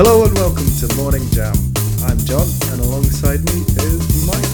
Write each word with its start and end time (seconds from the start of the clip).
Hello 0.00 0.24
and 0.24 0.32
welcome 0.36 0.64
to 0.78 0.94
Morning 0.94 1.28
Jam. 1.30 1.56
I'm 2.04 2.18
John, 2.18 2.46
and 2.70 2.80
alongside 2.82 3.40
me 3.46 3.62
is 3.82 4.26
Mike. 4.28 4.44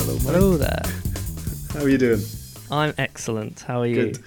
Hello, 0.00 0.14
Mike. 0.14 0.34
Hello 0.34 0.56
there. 0.56 0.82
How 1.74 1.84
are 1.84 1.88
you 1.90 1.98
doing? 1.98 2.22
I'm 2.70 2.94
excellent. 2.96 3.60
How 3.60 3.82
are 3.82 3.86
you? 3.86 4.12
Good. 4.12 4.22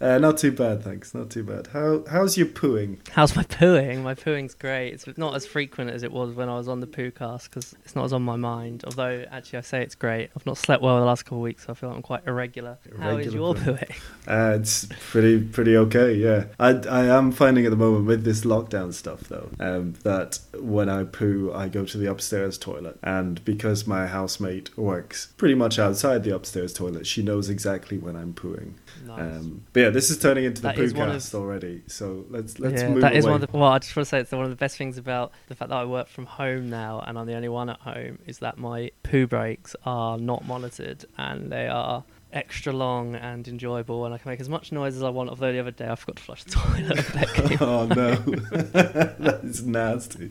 Uh, 0.00 0.16
not 0.18 0.38
too 0.38 0.50
bad, 0.50 0.82
thanks. 0.82 1.14
Not 1.14 1.28
too 1.28 1.44
bad. 1.44 1.66
How 1.68 2.02
how's 2.10 2.38
your 2.38 2.46
pooing? 2.46 2.98
How's 3.10 3.36
my 3.36 3.42
pooing? 3.60 4.02
My 4.02 4.14
pooing's 4.14 4.54
great. 4.54 4.94
It's 4.94 5.06
not 5.18 5.34
as 5.34 5.44
frequent 5.46 5.90
as 5.90 6.02
it 6.02 6.10
was 6.10 6.34
when 6.34 6.48
I 6.48 6.56
was 6.56 6.68
on 6.68 6.80
the 6.80 6.86
poo 6.86 7.10
cast 7.10 7.50
because 7.50 7.74
it's 7.84 7.94
not 7.94 8.06
as 8.06 8.12
on 8.14 8.22
my 8.22 8.36
mind. 8.36 8.82
Although, 8.86 9.26
actually, 9.30 9.58
I 9.58 9.62
say 9.62 9.82
it's 9.82 9.94
great. 9.94 10.30
I've 10.34 10.46
not 10.46 10.56
slept 10.56 10.82
well 10.82 10.98
the 10.98 11.04
last 11.04 11.24
couple 11.24 11.38
of 11.38 11.42
weeks, 11.42 11.66
so 11.66 11.72
I 11.72 11.74
feel 11.74 11.90
like 11.90 11.96
I'm 11.96 12.02
quite 12.02 12.26
irregular. 12.26 12.78
How 12.98 13.10
is 13.18 13.26
Irregular 13.26 13.36
your 13.36 13.54
poo. 13.54 13.72
pooing? 13.74 13.96
Uh, 14.26 14.56
it's 14.60 14.86
pretty 15.10 15.40
pretty 15.40 15.76
okay. 15.76 16.14
Yeah, 16.14 16.44
I 16.60 16.68
I 16.70 17.06
am 17.06 17.32
finding 17.32 17.64
at 17.64 17.70
the 17.70 17.76
moment 17.76 18.06
with 18.06 18.22
this 18.22 18.42
lockdown 18.42 18.92
stuff 18.94 19.22
though 19.22 19.48
um, 19.58 19.94
that 20.04 20.38
when 20.54 20.88
I 20.88 21.02
poo, 21.04 21.50
I 21.52 21.68
go 21.68 21.84
to 21.84 21.98
the 21.98 22.08
upstairs 22.08 22.56
toilet, 22.56 22.98
and 23.02 23.44
because 23.44 23.88
my 23.88 24.06
housemate 24.06 24.76
works 24.78 25.32
pretty 25.36 25.54
much 25.56 25.78
outside 25.80 26.22
the 26.22 26.34
upstairs 26.34 26.72
toilet, 26.72 27.06
she 27.08 27.22
knows 27.22 27.48
exactly 27.50 27.98
when 27.98 28.14
I'm 28.14 28.32
pooing. 28.34 28.74
Nice. 29.04 29.18
Um, 29.20 29.64
but 29.72 29.80
yeah, 29.80 29.89
this 29.90 30.10
is 30.10 30.18
turning 30.18 30.44
into 30.44 30.62
the 30.62 30.68
That 30.68 30.78
is 30.78 30.94
one 30.94 31.08
of- 31.10 31.16
podcast 31.16 31.34
already. 31.34 31.82
So 31.86 32.24
let's 32.30 32.58
let's 32.58 32.80
yeah, 32.82 32.88
move 32.88 33.00
that 33.02 33.14
is 33.14 33.24
away. 33.24 33.32
one 33.32 33.42
of 33.42 33.50
the. 33.50 33.56
Well, 33.58 33.70
I 33.70 33.78
just 33.78 33.94
want 33.96 34.06
to 34.06 34.08
say 34.10 34.20
it's 34.20 34.32
one 34.32 34.44
of 34.44 34.50
the 34.50 34.56
best 34.56 34.76
things 34.76 34.98
about 34.98 35.32
the 35.48 35.54
fact 35.54 35.68
that 35.70 35.76
I 35.76 35.84
work 35.84 36.08
from 36.08 36.26
home 36.26 36.68
now, 36.70 37.02
and 37.06 37.18
I'm 37.18 37.26
the 37.26 37.34
only 37.34 37.48
one 37.48 37.68
at 37.70 37.80
home, 37.80 38.18
is 38.26 38.38
that 38.38 38.58
my 38.58 38.90
poo 39.02 39.26
breaks 39.26 39.74
are 39.84 40.18
not 40.18 40.46
monitored 40.46 41.04
and 41.18 41.50
they 41.52 41.66
are 41.68 42.04
extra 42.32 42.72
long 42.72 43.16
and 43.16 43.48
enjoyable, 43.48 44.04
and 44.04 44.14
I 44.14 44.18
can 44.18 44.30
make 44.30 44.40
as 44.40 44.48
much 44.48 44.70
noise 44.72 44.94
as 44.96 45.02
I 45.02 45.08
want. 45.10 45.30
Although 45.30 45.52
the 45.52 45.58
other 45.58 45.70
day 45.72 45.88
I 45.88 45.94
forgot 45.96 46.16
to 46.16 46.22
flush 46.22 46.44
the 46.44 46.50
toilet. 47.56 47.60
oh 47.62 47.86
no, 47.86 48.14
that 49.20 49.40
is 49.42 49.66
nasty. 49.66 50.30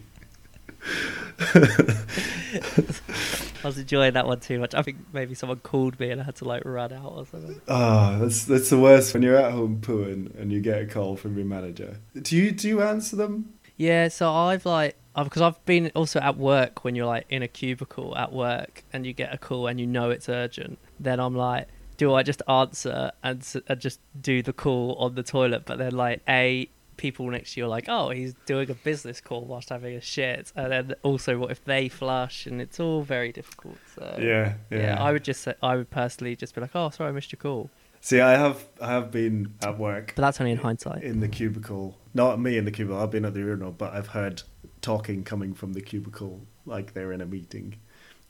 I 3.64 3.68
was 3.68 3.78
enjoying 3.78 4.14
that 4.14 4.26
one 4.26 4.40
too 4.40 4.60
much. 4.60 4.74
I 4.74 4.82
think 4.82 4.98
maybe 5.12 5.36
someone 5.36 5.60
called 5.60 6.00
me 6.00 6.12
and 6.12 6.22
I 6.22 6.24
had 6.24 6.36
to 6.38 6.46
like 6.46 6.64
run 6.66 6.94
out 6.94 7.14
or 7.14 7.26
something. 7.26 7.62
Oh, 7.68 8.20
that's 8.20 8.46
that's 8.46 8.70
the 8.70 8.80
worst 8.80 9.14
when 9.14 9.24
you're 9.24 9.36
at 9.36 9.52
home 9.52 9.80
pooing 9.82 10.38
and 10.40 10.52
you 10.52 10.62
get 10.62 10.82
a 10.82 10.86
call 10.86 11.16
from 11.16 11.36
your 11.38 11.46
manager. 11.46 11.98
Do 12.22 12.36
you 12.36 12.52
do 12.52 12.68
you 12.68 12.82
answer 12.82 13.16
them? 13.16 13.54
Yeah, 13.78 14.08
so 14.10 14.34
I've 14.34 14.66
like 14.66 14.96
because 15.16 15.42
I've 15.42 15.64
been 15.66 15.92
also 15.96 16.20
at 16.20 16.38
work 16.38 16.84
when 16.84 16.96
you're 16.96 17.06
like 17.06 17.26
in 17.30 17.44
a 17.44 17.48
cubicle 17.48 18.16
at 18.18 18.32
work 18.32 18.84
and 18.94 19.06
you 19.06 19.14
get 19.14 19.34
a 19.34 19.38
call 19.38 19.68
and 19.68 19.80
you 19.80 19.88
know 19.88 20.10
it's 20.10 20.30
urgent. 20.30 20.80
Then 21.00 21.20
I'm 21.20 21.36
like, 21.36 21.68
do 21.98 22.14
I 22.14 22.24
just 22.24 22.42
answer 22.48 23.12
and, 23.24 23.46
and 23.68 23.80
just 23.80 24.00
do 24.20 24.42
the 24.42 24.54
call 24.54 24.96
on 24.96 25.16
the 25.16 25.24
toilet? 25.24 25.64
But 25.66 25.78
then 25.78 25.94
like 25.94 26.22
a 26.28 26.70
people 27.00 27.28
next 27.30 27.54
to 27.54 27.62
you 27.62 27.66
are 27.66 27.70
like, 27.70 27.86
oh, 27.88 28.10
he's 28.10 28.34
doing 28.46 28.70
a 28.70 28.74
business 28.74 29.22
call 29.22 29.46
whilst 29.46 29.70
having 29.70 29.96
a 29.96 30.02
shit, 30.02 30.52
and 30.56 30.72
then 30.72 30.94
also 31.02 31.38
what 31.40 31.50
if 31.50 31.64
they 31.64 31.88
flush? 31.90 32.46
And 32.46 32.62
it's 32.62 32.80
all 32.80 33.02
very 33.02 33.32
difficult. 33.32 33.78
So 33.96 34.18
Yeah, 34.20 34.56
yeah, 34.70 35.02
I 35.02 35.12
would 35.14 35.24
just 35.24 35.42
say 35.42 35.56
I 35.64 35.76
would 35.78 35.90
personally 35.90 36.36
just 36.36 36.54
be 36.54 36.62
like, 36.62 36.76
oh, 36.76 36.90
sorry, 36.90 37.10
I 37.10 37.12
missed 37.14 37.32
your 37.32 37.40
call. 37.40 37.70
See, 38.02 38.20
I 38.22 38.32
have 38.38 38.66
I 38.82 38.88
have 38.92 39.12
been 39.12 39.54
at 39.62 39.78
work 39.80 40.14
But 40.16 40.22
that's 40.22 40.40
only 40.40 40.52
in 40.52 40.58
hindsight. 40.58 41.04
in 41.04 41.20
the 41.22 41.28
cubicle. 41.28 41.98
Not 42.14 42.40
me 42.40 42.58
in 42.58 42.66
the 42.66 42.72
cubicle. 42.72 43.02
I've 43.02 43.12
been 43.12 43.26
at 43.26 43.34
the 43.34 43.40
urinal, 43.40 43.72
but 43.72 43.94
I've 43.94 44.08
heard 44.08 44.44
talking 44.82 45.24
coming 45.24 45.54
from 45.54 45.74
the 45.74 45.82
cubicle 45.82 46.42
like 46.66 46.94
they're 46.94 47.12
in 47.14 47.22
a 47.22 47.26
meeting. 47.26 47.78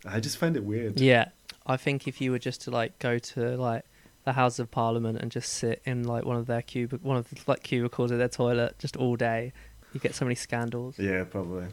I 0.05 0.19
just 0.19 0.37
find 0.37 0.55
it 0.55 0.63
weird. 0.63 0.99
Yeah, 0.99 1.29
I 1.65 1.77
think 1.77 2.07
if 2.07 2.21
you 2.21 2.31
were 2.31 2.39
just 2.39 2.61
to 2.61 2.71
like 2.71 2.97
go 2.99 3.17
to 3.19 3.57
like 3.57 3.83
the 4.29 4.33
House 4.33 4.59
of 4.59 4.69
Parliament 4.69 5.17
and 5.21 5.31
just 5.31 5.51
sit 5.53 5.81
in 5.85 6.03
like 6.03 6.23
one 6.23 6.37
of 6.37 6.45
their 6.45 6.61
cubic 6.61 7.03
one 7.03 7.17
of 7.17 7.27
the 7.29 7.37
like 7.47 7.63
cubicles 7.63 8.11
of 8.11 8.17
their 8.19 8.27
toilet 8.29 8.77
just 8.77 8.95
all 8.95 9.15
day, 9.15 9.51
you 9.93 9.99
get 9.99 10.13
so 10.13 10.23
many 10.25 10.35
scandals. 10.35 10.99
Yeah, 10.99 11.23
probably. 11.23 11.65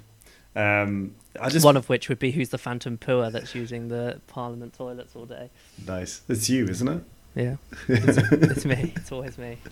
Um, 0.55 1.15
I 1.39 1.51
just 1.51 1.67
One 1.67 1.77
of 1.77 1.91
which 1.91 2.09
would 2.09 2.19
be 2.19 2.31
who's 2.31 2.49
the 2.49 2.57
phantom 2.57 2.97
pooer 2.97 3.31
that's 3.31 3.55
using 3.55 3.89
the 3.89 4.23
Parliament 4.27 4.73
toilets 4.73 5.15
all 5.15 5.27
day. 5.27 5.51
nice. 5.87 6.23
It's 6.29 6.49
you, 6.49 6.65
isn't 6.67 6.89
it? 6.89 7.03
Yeah, 7.35 7.57
it's, 7.89 8.17
it's 8.33 8.65
me. 8.65 8.95
It's 8.97 9.13
always 9.13 9.37
me. 9.37 9.59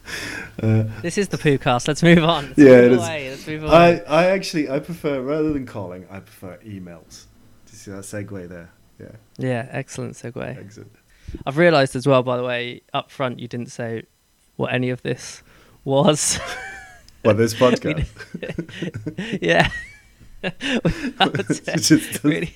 Uh, 0.62 0.84
This 1.02 1.16
is 1.18 1.28
the 1.28 1.38
poo 1.38 1.56
cast. 1.58 1.88
Let's 1.88 2.02
move 2.02 2.22
on. 2.22 2.46
Let's 2.48 2.58
Yeah, 2.58 2.64
move 2.82 2.84
it 2.84 2.92
is. 2.92 2.98
away. 2.98 3.30
Let's 3.30 3.46
move 3.46 3.64
I. 3.64 3.90
I 4.06 4.24
actually 4.26 4.68
I 4.70 4.78
prefer 4.78 5.20
rather 5.22 5.52
than 5.54 5.64
calling, 5.66 6.06
I 6.10 6.20
prefer 6.20 6.58
emails. 6.58 7.24
Do 7.66 7.72
you 7.72 7.78
see 7.78 7.90
that 7.90 8.04
segue 8.04 8.48
there? 8.48 8.70
Yeah, 9.00 9.06
Yeah, 9.38 9.66
excellent 9.70 10.14
segue. 10.14 10.56
exit. 10.58 10.86
I've 11.46 11.56
realised 11.58 11.96
as 11.96 12.06
well, 12.06 12.22
by 12.22 12.36
the 12.36 12.44
way, 12.44 12.82
up 12.92 13.10
front 13.10 13.40
you 13.40 13.48
didn't 13.48 13.70
say 13.70 14.04
what 14.56 14.72
any 14.72 14.90
of 14.90 15.02
this 15.02 15.42
was. 15.84 16.38
Well, 17.24 17.34
this 17.34 17.54
podcast. 17.58 18.06
yeah. 19.42 19.70
Just- 21.80 22.22
really 22.22 22.54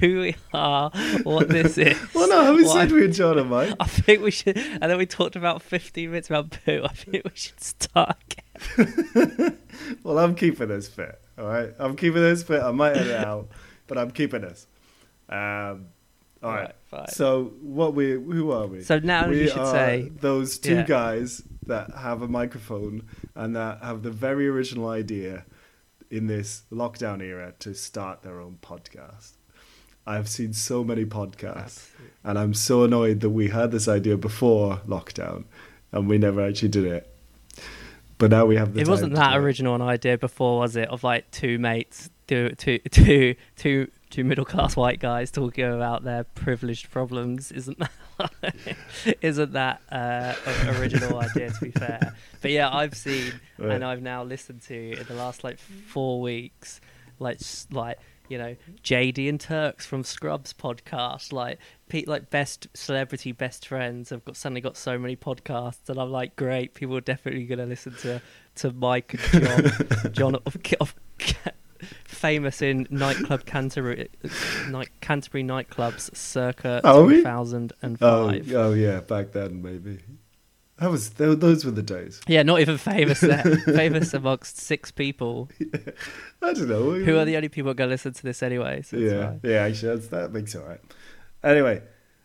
who 0.00 0.20
we 0.22 0.36
are, 0.52 0.90
what 1.22 1.48
this 1.48 1.78
is. 1.78 1.96
well, 2.12 2.28
no, 2.28 2.52
we 2.54 2.66
said 2.66 2.90
we 2.90 3.02
were 3.02 3.06
John 3.12 3.38
and 3.38 3.48
Mike. 3.48 3.74
I 3.78 3.84
think 3.86 4.22
we 4.22 4.32
should, 4.32 4.56
and 4.58 4.82
then 4.82 4.98
we 4.98 5.06
talked 5.06 5.36
about 5.36 5.62
15 5.62 6.10
minutes 6.10 6.28
about 6.30 6.50
poo. 6.50 6.82
I 6.84 6.88
think 6.88 7.24
we 7.24 7.30
should 7.34 7.60
start 7.62 8.16
again. 8.76 9.56
Well, 10.02 10.18
I'm 10.18 10.34
keeping 10.34 10.66
this 10.66 10.88
fit. 10.88 11.20
All 11.38 11.46
right, 11.46 11.72
I'm 11.78 11.94
keeping 11.94 12.22
this 12.22 12.42
fit. 12.42 12.60
I 12.60 12.72
might 12.72 12.96
edit 12.96 13.06
it 13.06 13.24
out, 13.24 13.48
but 13.86 13.98
I'm 13.98 14.10
keeping 14.10 14.40
this. 14.40 14.66
Um, 15.28 15.86
all 16.42 16.50
right. 16.52 16.74
fine. 16.90 17.08
So, 17.08 17.52
what 17.60 17.94
we 17.94 18.12
who 18.12 18.50
are 18.52 18.66
we? 18.66 18.82
So 18.82 18.98
now 18.98 19.28
we 19.28 19.42
you 19.42 19.48
should 19.48 19.66
say, 19.66 20.10
those 20.20 20.58
two 20.58 20.76
Yeah. 20.76 20.84
guys 20.86 21.42
that 21.66 21.90
have 21.96 22.22
a 22.22 22.28
microphone 22.28 23.02
and 23.34 23.54
that 23.56 23.82
have 23.82 24.02
the 24.02 24.10
very 24.10 24.48
original 24.48 24.88
idea 24.88 25.44
in 26.10 26.26
this 26.26 26.62
lockdown 26.72 27.20
era 27.22 27.52
to 27.58 27.74
start 27.74 28.22
their 28.22 28.40
own 28.40 28.58
podcast. 28.62 29.32
I've 30.06 30.28
seen 30.28 30.54
so 30.54 30.82
many 30.82 31.04
podcasts, 31.04 31.90
and 32.24 32.38
I'm 32.38 32.54
so 32.54 32.84
annoyed 32.84 33.20
that 33.20 33.28
we 33.30 33.48
had 33.48 33.70
this 33.72 33.88
idea 33.88 34.16
before 34.16 34.80
lockdown, 34.88 35.44
and 35.92 36.08
we 36.08 36.16
never 36.16 36.42
actually 36.46 36.68
did 36.70 36.84
it. 36.86 37.14
But 38.16 38.30
now 38.30 38.46
we 38.46 38.56
have 38.56 38.72
the. 38.72 38.80
it 38.80 38.88
wasn't 38.88 39.14
that 39.16 39.36
original 39.36 39.74
an 39.74 39.82
idea 39.82 40.16
before, 40.16 40.58
was 40.60 40.76
it? 40.76 40.88
Of 40.88 41.04
like 41.04 41.30
two 41.30 41.58
mates, 41.58 42.08
two, 42.26 42.50
two, 42.56 42.78
two, 42.90 43.34
two, 43.56 43.90
two 44.10 44.24
middle 44.24 44.44
class 44.44 44.76
white 44.76 45.00
guys 45.00 45.30
talking 45.30 45.64
about 45.64 46.04
their 46.04 46.24
privileged 46.24 46.90
problems. 46.90 47.50
Isn't 47.52 47.78
that, 47.78 48.44
isn't 49.22 49.52
that 49.52 49.80
uh, 49.90 50.34
an 50.46 50.76
original 50.80 51.18
idea? 51.18 51.50
To 51.50 51.60
be 51.60 51.70
fair, 51.70 52.14
but 52.40 52.50
yeah, 52.50 52.74
I've 52.74 52.96
seen 52.96 53.32
Right. 53.58 53.72
and 53.74 53.84
I've 53.84 54.02
now 54.02 54.22
listened 54.24 54.62
to 54.62 54.92
in 55.00 55.06
the 55.06 55.14
last 55.14 55.42
like 55.44 55.58
four 55.58 56.20
weeks, 56.20 56.80
like 57.18 57.40
like 57.72 57.98
you 58.28 58.38
know 58.38 58.56
JD 58.84 59.28
and 59.28 59.40
Turks 59.40 59.84
from 59.86 60.04
Scrubs 60.04 60.52
podcast, 60.52 61.32
like 61.32 61.58
pe- 61.88 62.04
like 62.06 62.30
best 62.30 62.68
celebrity 62.74 63.32
best 63.32 63.66
friends 63.66 64.10
have 64.10 64.24
got 64.24 64.36
suddenly 64.36 64.60
got 64.60 64.76
so 64.76 64.98
many 64.98 65.16
podcasts, 65.16 65.88
and 65.88 65.98
I'm 65.98 66.10
like, 66.10 66.36
great, 66.36 66.74
people 66.74 66.96
are 66.96 67.00
definitely 67.00 67.46
gonna 67.46 67.66
listen 67.66 67.94
to 68.02 68.20
to 68.56 68.72
Mike 68.72 69.14
and 69.32 69.44
John, 69.44 70.12
John 70.12 70.34
of, 70.46 70.56
of 70.80 70.94
famous 72.04 72.62
in 72.62 72.86
nightclub 72.90 73.44
Canterbury, 73.46 74.08
night 74.68 74.90
Canterbury 75.00 75.44
nightclubs 75.44 76.14
circa 76.16 76.80
Are 76.84 77.02
we? 77.04 77.16
2005. 77.16 78.52
Oh, 78.54 78.56
oh 78.62 78.72
yeah, 78.72 79.00
back 79.00 79.32
then 79.32 79.62
maybe. 79.62 79.98
That 80.78 80.90
was 80.90 81.10
tho- 81.10 81.34
those 81.34 81.64
were 81.64 81.72
the 81.72 81.82
days. 81.82 82.20
Yeah, 82.28 82.44
not 82.44 82.60
even 82.60 82.78
famous 82.78 83.20
there. 83.20 83.42
famous 83.66 84.14
amongst 84.14 84.58
six 84.58 84.92
people 84.92 85.48
I 86.40 86.52
don't 86.52 86.68
know. 86.68 86.92
who 86.92 87.18
are 87.18 87.24
the 87.24 87.36
only 87.36 87.48
people 87.48 87.74
going 87.74 87.88
to 87.88 87.94
listen 87.94 88.12
to 88.12 88.22
this 88.22 88.42
anyway. 88.44 88.82
So 88.82 88.96
yeah, 88.96 89.26
fine. 89.26 89.40
yeah. 89.42 89.62
Actually, 89.64 89.96
that's, 89.96 90.08
that 90.08 90.32
makes 90.32 90.54
it 90.54 90.58
alright. 90.58 90.80
Anyway, 91.42 91.82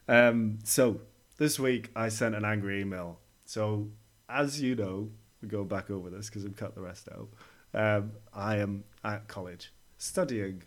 um, 0.07 0.59
so 0.63 1.01
this 1.37 1.59
week 1.59 1.89
I 1.95 2.09
sent 2.09 2.35
an 2.35 2.45
angry 2.45 2.81
email. 2.81 3.19
So 3.45 3.89
as 4.29 4.61
you 4.61 4.75
know, 4.75 5.09
we 5.41 5.47
go 5.47 5.63
back 5.63 5.89
over 5.89 6.09
this 6.11 6.29
because 6.29 6.45
I've 6.45 6.55
cut 6.55 6.75
the 6.75 6.81
rest 6.81 7.09
out. 7.11 7.29
Um, 7.73 8.11
I 8.33 8.57
am 8.57 8.83
at 9.03 9.27
college 9.27 9.73
studying 9.97 10.63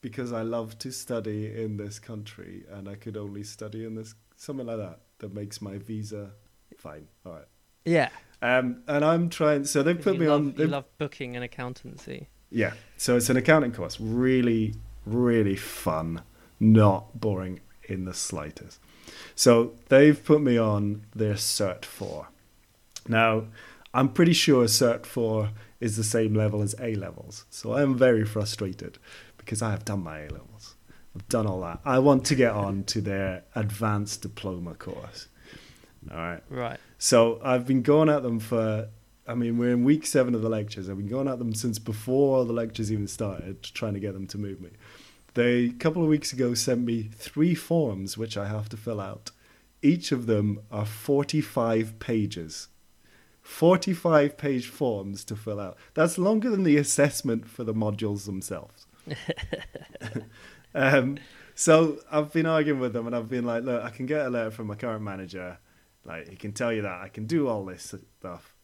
because 0.00 0.32
I 0.32 0.42
love 0.42 0.78
to 0.78 0.90
study 0.92 1.46
in 1.62 1.76
this 1.76 1.98
country, 1.98 2.64
and 2.70 2.88
I 2.88 2.94
could 2.94 3.16
only 3.16 3.42
study 3.42 3.84
in 3.84 3.94
this 3.94 4.14
something 4.36 4.66
like 4.66 4.78
that 4.78 5.00
that 5.18 5.34
makes 5.34 5.60
my 5.60 5.78
visa 5.78 6.30
fine. 6.78 7.06
All 7.26 7.32
right. 7.32 7.44
Yeah. 7.84 8.08
Um, 8.42 8.82
and 8.86 9.04
I'm 9.04 9.28
trying. 9.28 9.64
So 9.64 9.82
they've 9.82 10.00
put 10.00 10.18
me 10.18 10.26
love, 10.28 10.40
on. 10.40 10.46
You 10.46 10.52
they've- 10.52 10.70
love 10.70 10.84
booking 10.98 11.36
and 11.36 11.44
accountancy. 11.44 12.28
yeah. 12.50 12.72
So 12.96 13.16
it's 13.16 13.28
an 13.30 13.36
accounting 13.36 13.72
course. 13.72 14.00
Really, 14.00 14.74
really 15.04 15.56
fun. 15.56 16.22
Not 16.58 17.18
boring 17.20 17.60
in 17.84 18.04
the 18.04 18.14
slightest. 18.14 18.78
So 19.34 19.74
they've 19.88 20.22
put 20.22 20.40
me 20.42 20.56
on 20.58 21.06
their 21.14 21.34
Cert 21.34 21.84
4. 21.84 22.28
Now, 23.08 23.44
I'm 23.92 24.08
pretty 24.10 24.32
sure 24.32 24.66
Cert 24.66 25.04
4 25.04 25.50
is 25.80 25.96
the 25.96 26.04
same 26.04 26.34
level 26.34 26.62
as 26.62 26.74
A 26.80 26.94
levels. 26.94 27.44
So 27.50 27.72
I 27.72 27.82
am 27.82 27.96
very 27.96 28.24
frustrated 28.24 28.98
because 29.36 29.62
I 29.62 29.70
have 29.70 29.84
done 29.84 30.02
my 30.04 30.20
A 30.20 30.28
levels. 30.28 30.76
I've 31.14 31.28
done 31.28 31.46
all 31.46 31.60
that. 31.62 31.80
I 31.84 31.98
want 31.98 32.24
to 32.26 32.34
get 32.34 32.52
on 32.52 32.84
to 32.84 33.00
their 33.00 33.42
advanced 33.54 34.22
diploma 34.22 34.74
course. 34.74 35.26
All 36.10 36.16
right. 36.16 36.42
Right. 36.48 36.78
So 36.98 37.40
I've 37.42 37.66
been 37.66 37.82
going 37.82 38.08
at 38.08 38.22
them 38.22 38.38
for 38.38 38.88
I 39.26 39.34
mean, 39.34 39.58
we're 39.58 39.70
in 39.70 39.84
week 39.84 40.06
seven 40.06 40.34
of 40.34 40.42
the 40.42 40.48
lectures. 40.48 40.88
I've 40.88 40.96
been 40.96 41.06
going 41.06 41.28
at 41.28 41.38
them 41.38 41.54
since 41.54 41.78
before 41.78 42.44
the 42.44 42.52
lectures 42.52 42.90
even 42.90 43.06
started, 43.06 43.62
trying 43.62 43.94
to 43.94 44.00
get 44.00 44.12
them 44.12 44.26
to 44.26 44.38
move 44.38 44.60
me. 44.60 44.70
They, 45.34 45.66
a 45.66 45.72
couple 45.72 46.02
of 46.02 46.08
weeks 46.08 46.32
ago, 46.32 46.54
sent 46.54 46.80
me 46.80 47.10
three 47.14 47.54
forms 47.54 48.18
which 48.18 48.36
I 48.36 48.48
have 48.48 48.68
to 48.70 48.76
fill 48.76 49.00
out. 49.00 49.30
Each 49.82 50.10
of 50.10 50.26
them 50.26 50.60
are 50.72 50.84
45 50.84 52.00
pages. 52.00 52.68
45 53.50 54.36
page 54.38 54.68
forms 54.68 55.24
to 55.24 55.34
fill 55.34 55.58
out. 55.58 55.76
That's 55.94 56.18
longer 56.18 56.50
than 56.50 56.62
the 56.62 56.76
assessment 56.76 57.48
for 57.48 57.64
the 57.64 57.74
modules 57.74 58.24
themselves. 58.24 58.86
um, 60.74 61.18
so 61.54 61.98
I've 62.10 62.32
been 62.32 62.46
arguing 62.46 62.80
with 62.80 62.92
them 62.92 63.06
and 63.06 63.14
I've 63.16 63.28
been 63.28 63.44
like, 63.44 63.64
look, 63.64 63.82
I 63.82 63.90
can 63.90 64.06
get 64.06 64.24
a 64.24 64.30
letter 64.30 64.50
from 64.50 64.68
my 64.68 64.76
current 64.76 65.02
manager. 65.02 65.58
Like, 66.04 66.28
he 66.28 66.36
can 66.36 66.52
tell 66.52 66.72
you 66.72 66.82
that 66.82 67.00
I 67.02 67.08
can 67.08 67.26
do 67.26 67.48
all 67.48 67.64
this 67.64 67.92
stuff, 68.20 68.54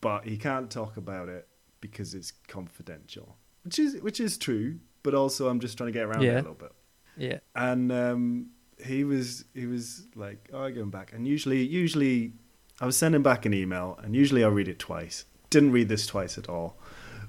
but 0.00 0.24
he 0.24 0.36
can't 0.36 0.70
talk 0.70 0.96
about 0.96 1.28
it 1.28 1.46
because 1.80 2.12
it's 2.14 2.32
confidential, 2.48 3.36
which 3.64 3.78
is 3.78 4.00
which 4.02 4.20
is 4.20 4.36
true. 4.36 4.78
But 5.02 5.14
also, 5.14 5.48
I'm 5.48 5.60
just 5.60 5.76
trying 5.78 5.88
to 5.88 5.92
get 5.92 6.04
around 6.04 6.22
Yeah. 6.22 6.32
it 6.32 6.34
a 6.34 6.36
little 6.38 6.54
bit. 6.54 6.72
Yeah. 7.16 7.38
And 7.56 7.90
um, 7.90 8.50
he 8.84 9.04
was 9.04 9.44
he 9.54 9.66
was 9.66 10.06
like 10.14 10.50
arguing 10.52 10.90
back, 10.90 11.12
and 11.14 11.26
usually 11.26 11.64
usually 11.64 12.34
I 12.82 12.86
was 12.86 12.96
sending 12.96 13.22
back 13.22 13.46
an 13.46 13.54
email, 13.54 13.96
and 14.02 14.16
usually 14.16 14.42
I 14.42 14.48
read 14.48 14.66
it 14.66 14.80
twice. 14.80 15.24
Didn't 15.50 15.70
read 15.70 15.88
this 15.88 16.04
twice 16.04 16.36
at 16.36 16.48
all. 16.48 16.76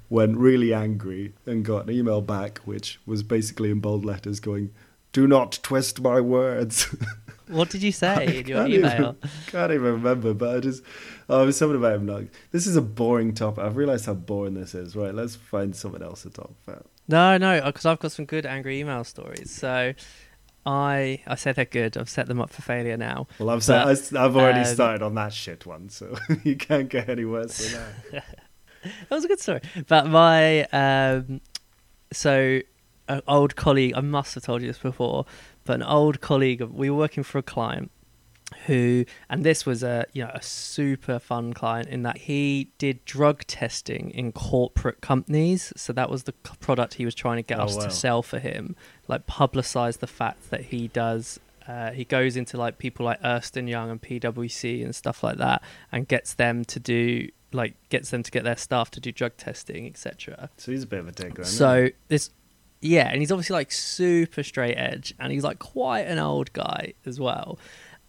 Went 0.09 0.35
really 0.35 0.73
angry 0.73 1.33
and 1.45 1.63
got 1.63 1.88
an 1.88 1.94
email 1.94 2.21
back, 2.21 2.57
which 2.65 3.00
was 3.05 3.21
basically 3.21 3.69
in 3.69 3.79
bold 3.79 4.03
letters 4.03 4.39
going, 4.39 4.71
"Do 5.11 5.27
not 5.27 5.59
twist 5.61 6.01
my 6.01 6.19
words." 6.19 6.94
What 7.50 7.69
did 7.69 7.83
you 7.83 7.91
say 7.91 8.39
in 8.39 8.47
your 8.47 8.65
email? 8.65 9.17
Even, 9.19 9.29
can't 9.47 9.71
even 9.73 9.83
remember, 9.83 10.33
but 10.33 10.55
I 10.55 10.59
just 10.61 10.81
oh, 11.29 11.44
it 11.44 11.45
was 11.47 11.57
something 11.57 11.75
about 11.75 11.97
him. 11.97 12.05
Not, 12.05 12.23
this 12.51 12.65
is 12.65 12.77
a 12.77 12.81
boring 12.81 13.33
topic. 13.33 13.63
I've 13.63 13.75
realised 13.75 14.05
how 14.05 14.13
boring 14.13 14.53
this 14.53 14.73
is. 14.73 14.95
Right, 14.95 15.13
let's 15.13 15.35
find 15.35 15.75
something 15.75 16.01
else 16.01 16.23
to 16.23 16.29
talk 16.29 16.55
about. 16.65 16.88
No, 17.09 17.38
no, 17.38 17.61
because 17.61 17.85
I've 17.85 18.00
got 18.00 18.13
some 18.13 18.25
good 18.25 18.45
angry 18.45 18.79
email 18.79 19.03
stories. 19.03 19.51
So 19.51 19.94
I 20.65 21.21
I 21.27 21.36
said 21.36 21.56
they're 21.56 21.65
good. 21.65 21.98
I've 21.98 22.10
set 22.10 22.27
them 22.27 22.39
up 22.39 22.50
for 22.50 22.62
failure 22.62 22.98
now. 22.98 23.27
Well, 23.39 23.50
I've 23.50 23.63
said, 23.63 23.86
I've 24.15 24.36
already 24.36 24.60
um, 24.60 24.65
started 24.65 25.01
on 25.01 25.15
that 25.15 25.33
shit 25.33 25.65
one, 25.65 25.89
so 25.89 26.15
you 26.44 26.56
can't 26.56 26.89
get 26.89 27.10
any 27.10 27.25
worse 27.25 27.57
than 27.57 27.81
that. 28.13 28.25
That 28.83 29.15
was 29.15 29.24
a 29.24 29.30
good 29.30 29.39
story. 29.39 29.62
But 29.88 30.07
my 30.07 30.65
um, 30.65 31.39
so 32.12 32.60
an 33.07 33.21
old 33.27 33.56
colleague. 33.56 33.94
I 33.95 34.01
must 34.01 34.36
have 34.36 34.44
told 34.44 34.62
you 34.62 34.68
this 34.68 34.77
before, 34.77 35.25
but 35.63 35.75
an 35.75 35.83
old 35.83 36.21
colleague. 36.21 36.62
We 36.62 36.89
were 36.89 36.98
working 36.98 37.24
for 37.24 37.38
a 37.38 37.44
client 37.44 37.92
who, 38.68 39.06
and 39.30 39.44
this 39.44 39.66
was 39.66 39.84
a 39.84 40.06
you 40.13 40.24
know 40.24 40.31
a 40.34 40.42
super 40.42 41.19
fun 41.19 41.54
client 41.54 41.88
in 41.90 42.04
that 42.04 42.18
he 42.19 42.69
did 42.78 43.04
drug 43.06 43.45
testing 43.48 44.12
in 44.12 44.31
corporate 44.31 45.01
companies. 45.01 45.74
So 45.75 45.92
that 45.94 46.10
was 46.10 46.24
the 46.24 46.34
product 46.34 46.95
he 46.95 47.06
was 47.06 47.16
trying 47.16 47.38
to 47.38 47.44
get 47.44 47.60
Oh, 47.60 47.63
us 47.63 47.75
wow. 47.78 47.84
to 47.86 47.90
sell 47.92 48.22
for 48.24 48.40
him. 48.40 48.75
Like 49.07 49.25
publicize 49.28 50.00
the 50.00 50.07
fact 50.07 50.50
that 50.51 50.66
he 50.66 50.88
does. 50.88 51.40
Uh, 51.68 51.92
he 51.92 52.04
goes 52.04 52.36
into 52.36 52.57
like 52.57 52.78
people 52.78 53.06
like 53.06 53.19
Ernst 53.24 53.56
and 53.56 53.69
Young 53.69 53.90
and 53.90 54.01
PwC 54.01 54.84
and 54.84 54.94
stuff 54.94 55.24
like 55.24 55.38
that, 55.38 55.63
and 55.92 56.07
gets 56.07 56.34
them 56.34 56.66
to 56.66 56.80
do 56.80 57.30
like 57.54 57.75
gets 57.89 58.10
them 58.10 58.24
to 58.24 58.31
get 58.31 58.44
their 58.44 58.57
staff 58.57 58.92
to 58.92 59.00
do 59.00 59.12
drug 59.12 59.38
testing, 59.38 59.86
etc. 59.88 60.50
So 60.57 60.72
he's 60.72 60.84
a 60.84 60.88
bit 60.88 61.00
of 61.00 61.07
a 61.07 61.12
dick, 61.12 61.36
then. 61.36 61.46
So 61.46 61.89
this, 62.07 62.31
yeah, 62.81 63.07
and 63.10 63.19
he's 63.22 63.31
obviously 63.31 63.54
like 63.54 63.72
super 63.72 64.44
straight 64.44 64.75
edge, 64.75 65.13
and 65.19 65.31
he's 65.31 65.44
like 65.44 65.60
quite 65.60 66.01
an 66.07 66.19
old 66.19 66.51
guy 66.51 66.94
as 67.06 67.19
well, 67.19 67.57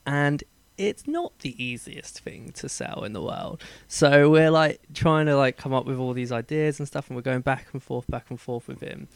and 0.07 0.43
it's 0.77 1.07
not 1.07 1.39
the 1.41 1.63
easiest 1.63 2.21
thing 2.21 2.51
to 2.53 2.69
sell 2.69 3.05
in 3.05 3.13
the 3.13 3.23
world. 3.23 3.63
So 3.87 4.29
we're 4.29 4.51
like 4.51 4.81
trying 4.93 5.27
to 5.27 5.37
like 5.37 5.57
come 5.57 5.73
up 5.73 5.87
with 5.87 5.99
all 5.99 6.13
these 6.13 6.33
ideas 6.33 6.79
and 6.79 6.89
stuff, 6.89 7.09
and 7.09 7.17
we're 7.17 7.23
going 7.23 7.43
back 7.43 7.67
and 7.73 7.83
forth, 7.83 8.07
back 8.09 8.27
and 8.31 8.41
forth 8.41 8.69
with 8.69 8.81
him, 8.81 9.09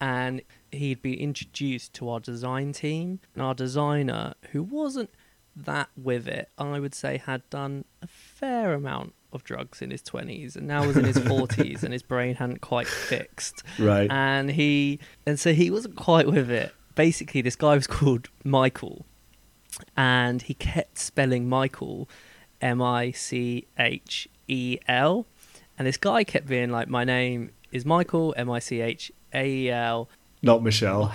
and 0.00 0.42
he'd 0.70 1.02
been 1.02 1.18
introduced 1.18 1.94
to 1.94 2.10
our 2.10 2.20
design 2.20 2.72
team, 2.72 3.20
and 3.34 3.42
our 3.42 3.54
designer, 3.54 4.34
who 4.52 4.62
wasn't 4.62 5.10
that 5.56 5.88
with 5.96 6.28
it, 6.28 6.50
I 6.58 6.78
would 6.78 6.94
say 6.94 7.16
had 7.18 7.48
done 7.50 7.84
a 8.02 8.06
fair 8.06 8.74
amount 8.74 9.14
of 9.32 9.44
drugs 9.44 9.82
in 9.82 9.90
his 9.90 10.02
20s 10.02 10.56
and 10.56 10.66
now 10.66 10.86
was 10.86 10.96
in 10.96 11.04
his 11.04 11.18
40s 11.18 11.82
and 11.82 11.92
his 11.92 12.02
brain 12.02 12.34
hadn't 12.36 12.60
quite 12.60 12.86
fixed 12.86 13.62
right. 13.78 14.10
and 14.10 14.50
he 14.50 14.98
and 15.26 15.38
so 15.38 15.52
he 15.52 15.70
wasn't 15.70 15.96
quite 15.96 16.26
with 16.26 16.50
it 16.50 16.74
basically 16.94 17.42
this 17.42 17.54
guy 17.54 17.74
was 17.74 17.86
called 17.86 18.30
michael 18.42 19.04
and 19.96 20.42
he 20.42 20.54
kept 20.54 20.98
spelling 20.98 21.48
michael 21.48 22.08
m-i-c-h-e-l 22.60 23.66
and 25.78 25.86
this 25.86 25.96
guy 25.96 26.24
kept 26.24 26.46
being 26.46 26.70
like 26.70 26.88
my 26.88 27.04
name 27.04 27.50
is 27.72 27.84
michael 27.84 28.34
m-i-c-h-a-e-l 28.36 30.08
Not 30.42 30.62
Michelle. 30.62 31.12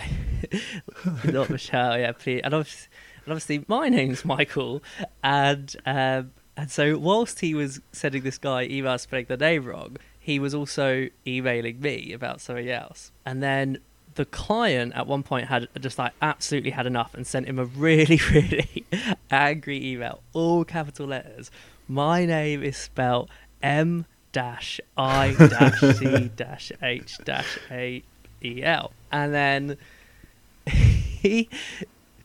not 1.23 1.49
Michelle, 1.49 1.97
yeah, 1.97 2.11
please. 2.11 2.41
And 2.43 2.53
obviously, 2.53 2.89
and 3.23 3.31
obviously, 3.31 3.63
my 3.69 3.87
name's 3.87 4.25
Michael, 4.25 4.83
and 5.23 5.73
um, 5.85 6.31
and 6.57 6.69
so 6.69 6.97
whilst 6.97 7.39
he 7.39 7.55
was 7.55 7.79
sending 7.93 8.23
this 8.23 8.37
guy 8.37 8.67
emails 8.67 8.99
spelling 9.01 9.27
the 9.29 9.37
name 9.37 9.63
wrong, 9.63 9.95
he 10.19 10.39
was 10.39 10.53
also 10.53 11.07
emailing 11.25 11.79
me 11.79 12.11
about 12.11 12.41
something 12.41 12.69
else. 12.69 13.13
And 13.25 13.41
then 13.41 13.77
the 14.15 14.25
client 14.25 14.93
at 14.95 15.07
one 15.07 15.23
point 15.23 15.47
had 15.47 15.67
just 15.79 15.97
like 15.97 16.13
absolutely 16.21 16.71
had 16.71 16.85
enough 16.85 17.13
and 17.13 17.25
sent 17.25 17.47
him 17.47 17.59
a 17.59 17.65
really, 17.65 18.19
really 18.31 18.85
angry 19.31 19.85
email, 19.85 20.21
all 20.33 20.63
capital 20.63 21.07
letters. 21.07 21.51
My 21.87 22.25
name 22.25 22.63
is 22.63 22.77
spelled 22.77 23.29
M 23.61 24.05
dash 24.31 24.79
I 24.97 25.35
dash 25.37 25.79
C 25.79 26.31
dash 26.35 26.71
H 26.81 27.17
dash 27.23 27.59
A 27.71 28.03
E 28.43 28.63
L. 28.63 28.91
And 29.11 29.33
then 29.33 29.77
he, 30.65 31.49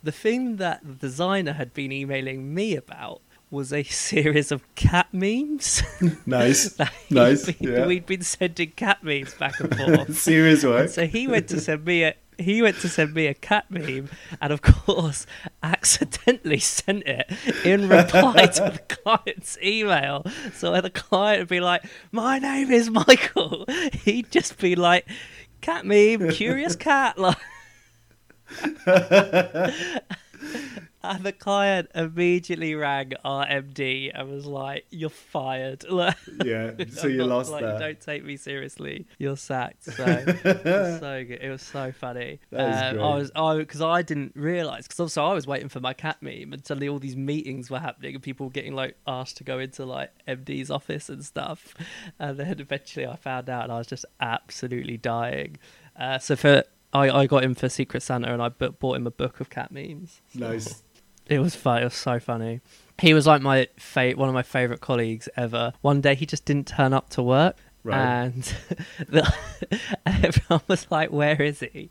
the 0.03 0.13
thing 0.13 0.57
that 0.57 0.81
the 0.83 0.95
designer 0.95 1.53
had 1.53 1.75
been 1.75 1.93
emailing 1.93 2.55
me 2.55 2.77
about 2.77 3.21
was 3.51 3.73
a 3.73 3.83
series 3.85 4.53
of 4.53 4.63
cat 4.75 5.09
memes. 5.13 5.83
Nice. 6.27 6.77
Nice, 7.11 7.47
been- 7.51 7.57
yeah. 7.73 7.87
We'd 7.87 8.07
been 8.07 8.23
sending 8.23 8.71
cat 8.73 9.03
memes 9.03 9.35
back 9.35 9.59
and 9.61 9.75
forth. 9.77 10.17
Serious 10.19 10.65
work. 10.65 10.91
so 10.91 11.07
he 11.07 11.27
went 11.27 11.49
to 11.49 11.61
send 11.61 11.85
me 11.85 12.05
a 12.05 12.15
he 12.41 12.63
went 12.63 12.77
to 12.79 12.89
send 12.89 13.15
me 13.15 13.27
a 13.27 13.35
cat 13.35 13.69
meme 13.69 14.09
and 14.41 14.53
of 14.53 14.63
course 14.63 15.27
accidentally 15.61 16.61
sent 16.61 17.03
it 17.05 17.29
in 17.65 17.89
reply 17.89 18.47
to 18.47 18.63
the 18.63 18.97
client's 19.03 19.59
email. 19.61 20.25
So 20.55 20.71
when 20.71 20.83
the 20.85 20.91
client 20.91 21.41
would 21.41 21.49
be 21.49 21.59
like, 21.61 21.83
My 22.13 22.39
name 22.39 22.71
is 22.71 22.91
Michael 22.91 23.65
he'd 24.05 24.31
just 24.31 24.59
be 24.59 24.77
like 24.77 25.09
cat 25.63 25.85
meme, 25.85 26.31
curious 26.31 26.77
cat 26.77 27.19
like 27.19 27.39
And 31.03 31.23
the 31.23 31.33
client 31.33 31.91
immediately 31.95 32.75
rang 32.75 33.13
our 33.25 33.47
MD 33.47 34.11
and 34.13 34.31
was 34.31 34.47
like, 34.47 34.85
"You're 34.91 35.11
fired." 35.11 35.85
Yeah. 36.45 36.73
So 36.91 37.07
you 37.07 37.19
not- 37.19 37.29
lost 37.29 37.53
like, 37.53 37.63
that. 37.63 37.79
Don't 37.79 38.01
take 38.01 38.25
me 38.25 38.37
seriously. 38.37 39.07
You're 39.19 39.37
sacked. 39.37 39.85
So 39.85 40.05
it 40.05 40.65
was 40.65 41.01
so 41.01 41.25
good. 41.25 41.39
It 41.41 41.51
was 41.51 41.63
so 41.63 41.93
funny. 41.93 42.41
Um. 42.53 42.99
I 43.01 43.15
was 43.17 43.31
I 43.37 43.57
because 43.57 43.81
I 43.81 44.03
didn't 44.03 44.33
realize 44.35 44.87
because 44.87 45.01
also 45.01 45.25
I 45.25 45.35
was 45.35 45.47
waiting 45.47 45.69
for 45.69 45.81
my 45.81 45.93
cat 45.93 46.17
meme 46.21 46.53
and 46.53 46.67
suddenly 46.67 46.89
all 46.89 46.99
these 46.99 47.17
meetings 47.17 47.71
were 47.71 47.79
happening 47.79 48.15
and 48.15 48.23
people 48.23 48.47
were 48.47 48.53
getting 48.53 48.75
like 48.75 48.97
asked 49.07 49.37
to 49.39 49.45
go 49.45 49.59
into 49.59 49.85
like 49.85 50.11
MD's 50.27 50.71
office 50.71 51.09
and 51.09 51.25
stuff. 51.25 51.75
And 52.19 52.39
then 52.39 52.59
eventually 52.59 53.07
I 53.07 53.17
found 53.17 53.49
out 53.49 53.65
and 53.65 53.73
I 53.73 53.79
was 53.79 53.87
just 53.87 54.05
absolutely 54.21 54.97
dying. 54.97 55.59
Uh, 55.97 56.19
so 56.19 56.37
for 56.37 56.65
I, 56.93 57.11
I 57.11 57.27
got 57.27 57.45
him 57.45 57.55
for 57.55 57.69
Secret 57.69 58.03
Santa 58.03 58.33
and 58.33 58.43
I 58.43 58.49
bought 58.49 58.97
him 58.97 59.07
a 59.07 59.11
book 59.11 59.41
of 59.41 59.51
cat 59.51 59.71
memes. 59.71 60.23
Nice. 60.35 60.83
It 61.29 61.39
was 61.41 61.55
fun. 61.55 61.83
It 61.83 61.85
was 61.85 61.95
so 61.95 62.19
funny. 62.19 62.61
He 63.01 63.15
was 63.15 63.27
like 63.27 63.43
my 63.43 63.69
fa- 63.79 64.13
one 64.17 64.29
of 64.29 64.35
my 64.35 64.43
favorite 64.43 64.81
colleagues 64.81 65.29
ever. 65.37 65.73
One 65.83 66.01
day 66.01 66.15
he 66.15 66.27
just 66.27 66.45
didn't 66.45 66.67
turn 66.67 66.93
up 66.93 67.11
to 67.11 67.23
work, 67.23 67.57
Right. 67.85 67.99
and 67.99 68.43
the, 69.09 69.35
everyone 70.07 70.63
was 70.69 70.87
like, 70.91 71.11
"Where 71.13 71.41
is 71.41 71.61
he?" 71.61 71.91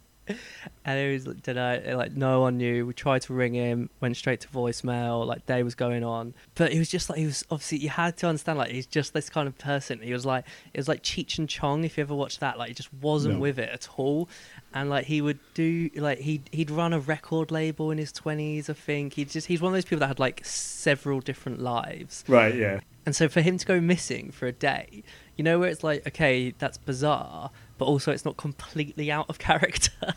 And 0.85 0.99
it 0.99 1.11
was 1.13 1.27
like, 1.27 1.85
like 1.87 2.15
no 2.15 2.41
one 2.41 2.57
knew. 2.57 2.85
We 2.85 2.93
tried 2.93 3.21
to 3.23 3.33
ring 3.33 3.53
him, 3.53 3.89
went 3.99 4.15
straight 4.17 4.39
to 4.41 4.47
voicemail. 4.47 5.25
Like 5.25 5.45
day 5.45 5.63
was 5.63 5.75
going 5.75 6.03
on, 6.03 6.33
but 6.55 6.71
he 6.71 6.79
was 6.79 6.89
just 6.89 7.09
like 7.09 7.19
he 7.19 7.25
was. 7.25 7.43
Obviously, 7.51 7.79
you 7.79 7.89
had 7.89 8.17
to 8.17 8.27
understand 8.27 8.57
like 8.57 8.71
he's 8.71 8.85
just 8.85 9.13
this 9.13 9.29
kind 9.29 9.47
of 9.47 9.57
person. 9.57 9.99
He 10.01 10.13
was 10.13 10.25
like 10.25 10.45
it 10.73 10.77
was 10.79 10.87
like 10.87 11.03
Cheech 11.03 11.37
and 11.39 11.49
Chong. 11.49 11.83
If 11.83 11.97
you 11.97 12.01
ever 12.03 12.15
watched 12.15 12.39
that, 12.39 12.57
like 12.57 12.69
he 12.69 12.73
just 12.73 12.93
wasn't 12.93 13.35
No. 13.35 13.39
with 13.41 13.59
it 13.59 13.69
at 13.69 13.87
all. 13.97 14.29
And 14.73 14.89
like 14.89 15.05
he 15.05 15.21
would 15.21 15.39
do 15.53 15.89
like 15.95 16.19
he 16.19 16.41
he'd 16.51 16.71
run 16.71 16.93
a 16.93 16.99
record 16.99 17.51
label 17.51 17.91
in 17.91 17.97
his 17.97 18.11
twenties. 18.11 18.69
I 18.69 18.73
think 18.73 19.13
he 19.13 19.25
just 19.25 19.47
he's 19.47 19.61
one 19.61 19.71
of 19.71 19.75
those 19.75 19.85
people 19.85 19.99
that 19.99 20.07
had 20.07 20.19
like 20.19 20.45
several 20.45 21.19
different 21.19 21.61
lives. 21.61 22.23
Right. 22.27 22.55
Yeah. 22.55 22.79
And 23.05 23.15
so 23.15 23.29
for 23.29 23.39
him 23.41 23.57
to 23.57 23.65
go 23.65 23.79
missing 23.79 24.31
for 24.31 24.47
a 24.47 24.51
day, 24.51 25.03
you 25.37 25.43
know, 25.43 25.59
where 25.59 25.69
it's 25.69 25.81
like, 25.83 26.05
okay, 26.07 26.53
that's 26.59 26.77
bizarre, 26.77 27.51
but 27.77 27.85
also 27.85 28.11
it's 28.11 28.25
not 28.25 28.37
completely 28.37 29.11
out 29.11 29.29
of 29.29 29.39
character. 29.49 30.13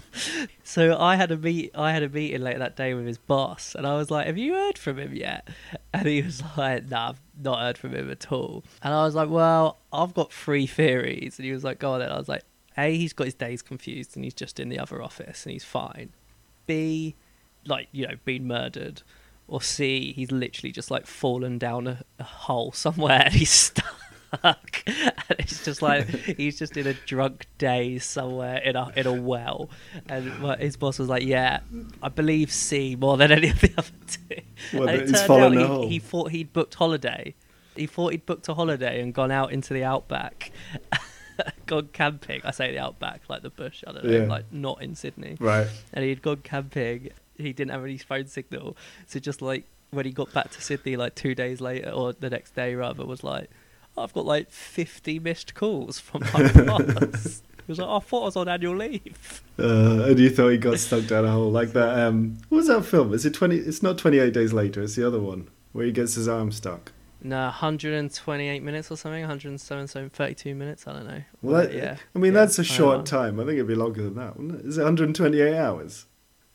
so 0.63 0.99
I 0.99 1.17
had 1.17 1.31
a 1.31 1.37
meet, 1.37 1.71
I 1.75 1.93
had 1.93 2.03
a 2.03 2.09
meeting 2.09 2.43
later 2.43 2.59
that 2.61 2.77
day 2.77 2.95
with 2.95 3.07
his 3.07 3.19
boss, 3.19 3.75
and 3.75 3.87
I 3.87 3.97
was 3.97 4.11
like, 4.11 4.27
"Have 4.27 4.39
you 4.39 4.55
heard 4.55 4.79
from 4.79 4.99
him 4.99 5.15
yet?" 5.15 5.49
And 5.93 6.07
he 6.07 6.23
was 6.23 6.43
like, 6.57 6.89
"Nah, 6.89 7.11
I've 7.11 7.21
not 7.43 7.59
heard 7.59 7.77
from 7.77 7.95
him 7.95 8.11
at 8.11 8.31
all." 8.31 8.65
And 8.83 8.95
I 8.95 9.05
was 9.05 9.15
like, 9.15 9.29
"Well, 9.29 9.79
I've 9.93 10.15
got 10.15 10.33
three 10.33 10.67
theories," 10.67 11.39
and 11.39 11.45
he 11.47 11.53
was 11.53 11.65
like, 11.65 11.79
"Go 11.79 11.93
on." 11.93 12.01
Then 12.01 12.13
I 12.13 12.19
was 12.19 12.29
like, 12.29 12.43
"A, 12.79 12.97
he's 12.97 13.13
got 13.13 13.25
his 13.25 13.35
days 13.35 13.61
confused, 13.61 14.17
and 14.17 14.25
he's 14.25 14.35
just 14.35 14.61
in 14.61 14.69
the 14.69 14.79
other 14.79 15.03
office, 15.03 15.45
and 15.45 15.53
he's 15.53 15.65
fine." 15.65 16.11
B, 16.67 17.17
like 17.67 17.89
you 17.93 18.07
know, 18.07 18.15
been 18.25 18.47
murdered. 18.47 19.03
Or 19.49 19.61
C, 19.61 20.13
he's 20.13 20.31
literally 20.31 20.71
just 20.71 20.93
like 20.93 21.09
fallen 21.09 21.59
down 21.59 21.89
a, 21.89 22.05
a 22.21 22.25
hole 22.25 22.71
somewhere 22.71 23.23
and 23.25 23.35
he's 23.35 23.51
stuck. 23.67 24.00
and 24.43 24.57
it's 25.39 25.65
just 25.65 25.83
like 25.83 26.07
he's 26.09 26.59
just 26.59 26.77
in 26.77 26.87
a 26.87 26.95
drunk 26.95 27.47
daze 27.59 28.05
somewhere 28.05 28.59
in 28.59 28.77
a 28.77 28.93
in 28.97 29.07
a 29.07 29.13
well. 29.13 29.71
And 30.09 30.31
his 30.61 30.77
boss 30.77 30.99
was 30.99 31.09
like, 31.09 31.25
"Yeah, 31.25 31.61
I 32.03 32.09
believe 32.09 32.53
C 32.53 32.97
more 32.97 33.17
than 33.17 33.33
any 33.33 33.51
of 33.51 33.61
the 33.61 33.73
other 33.79 33.89
two. 34.07 34.43
Well, 34.79 34.89
and 34.89 35.03
it 35.03 35.15
turned 35.15 35.31
out 35.43 35.53
he, 35.53 35.63
hole. 35.65 35.89
he 35.89 35.99
thought 35.99 36.31
he'd 36.31 36.53
booked 36.53 36.75
holiday. 36.75 37.35
He 37.77 37.87
thought 37.87 38.13
he'd 38.13 38.27
booked 38.27 38.49
a 38.49 38.55
holiday 38.55 39.01
and 39.01 39.13
gone 39.15 39.31
out 39.31 39.53
into 39.53 39.75
the 39.75 39.85
outback. 39.85 40.53
gone 41.67 41.89
camping. 41.93 42.41
I 42.45 42.51
say 42.51 42.73
the 42.73 42.79
outback, 42.79 43.23
like 43.29 43.43
the 43.43 43.51
bush. 43.51 43.83
I 43.87 43.93
don't 43.93 44.05
know, 44.05 44.11
Yeah. 44.11 44.25
like 44.27 44.53
not 44.53 44.83
in 44.83 44.95
Sydney 44.95 45.37
Right. 45.41 45.67
and 45.93 46.05
he'd 46.05 46.21
gone 46.23 46.39
camping. 46.43 47.11
He 47.37 47.53
didn't 47.53 47.71
have 47.71 47.83
any 47.85 47.97
phone 47.97 48.27
signal, 48.27 48.77
so 49.07 49.19
just 49.19 49.41
like 49.41 49.65
when 49.91 50.05
he 50.05 50.13
got 50.13 50.33
back 50.33 50.51
to 50.51 50.61
Sydney, 50.61 50.97
like 50.97 51.15
two 51.15 51.35
days 51.35 51.61
later 51.61 51.91
or 51.91 52.13
the 52.13 52.29
next 52.31 52.55
day 52.55 52.75
rather, 52.75 53.05
was 53.07 53.25
like, 53.25 53.51
"I've 54.03 54.13
got 54.13 54.27
like 54.27 54.51
fifty 54.51 55.19
missed 55.19 55.55
calls 55.55 55.99
from 55.99 56.23
my 56.35 56.51
boss." 56.65 57.43
He 57.67 57.73
was 57.73 57.79
like, 57.79 57.89
"I 57.89 57.99
thought 58.01 58.23
I 58.23 58.25
was 58.27 58.37
on 58.37 58.49
annual 58.49 58.77
leave." 58.77 59.43
Uh, 59.59 60.05
and 60.09 60.19
you 60.19 60.31
thought 60.31 60.49
he 60.49 60.59
got 60.59 60.79
stuck 60.79 61.07
down 61.07 61.25
a 61.25 61.31
hole 61.31 61.51
like 61.51 61.73
that. 61.73 61.99
Um, 61.99 62.39
what 62.49 62.57
was 62.59 62.67
that 62.69 62.85
film? 62.85 63.13
Is 63.13 63.25
it 63.27 63.35
twenty? 63.35 63.57
It's 63.57 63.83
not 63.83 63.99
Twenty 63.99 64.19
Eight 64.19 64.33
Days 64.35 64.53
Later. 64.53 64.83
It's 64.83 64.97
the 64.97 65.07
other 65.07 65.21
one 65.21 65.49
where 65.73 65.85
he 65.85 65.93
gets 65.93 66.15
his 66.15 66.27
arm 66.29 66.51
stuck. 66.51 66.93
No, 67.23 67.43
128 67.45 68.63
minutes 68.63 68.91
or 68.91 68.97
something, 68.97 69.21
107, 69.21 69.89
so 69.89 70.09
32 70.11 70.55
minutes. 70.55 70.87
I 70.89 70.95
don't 70.95 71.07
know. 71.07 71.23
Well, 71.43 71.63
But 71.63 71.71
that, 71.73 71.77
yeah, 71.77 71.97
I 72.17 72.19
mean, 72.19 72.33
yeah, 72.33 72.41
that's 72.41 72.59
a 72.59 72.65
short 72.65 73.01
know. 73.01 73.05
time. 73.05 73.39
I 73.39 73.45
think 73.45 73.57
it'd 73.57 73.67
be 73.67 73.75
longer 73.75 74.03
than 74.03 74.15
that, 74.15 74.39
wouldn't 74.39 74.61
it? 74.61 74.67
Is 74.67 74.79
it 74.79 74.83
128 74.83 75.55
hours? 75.55 76.07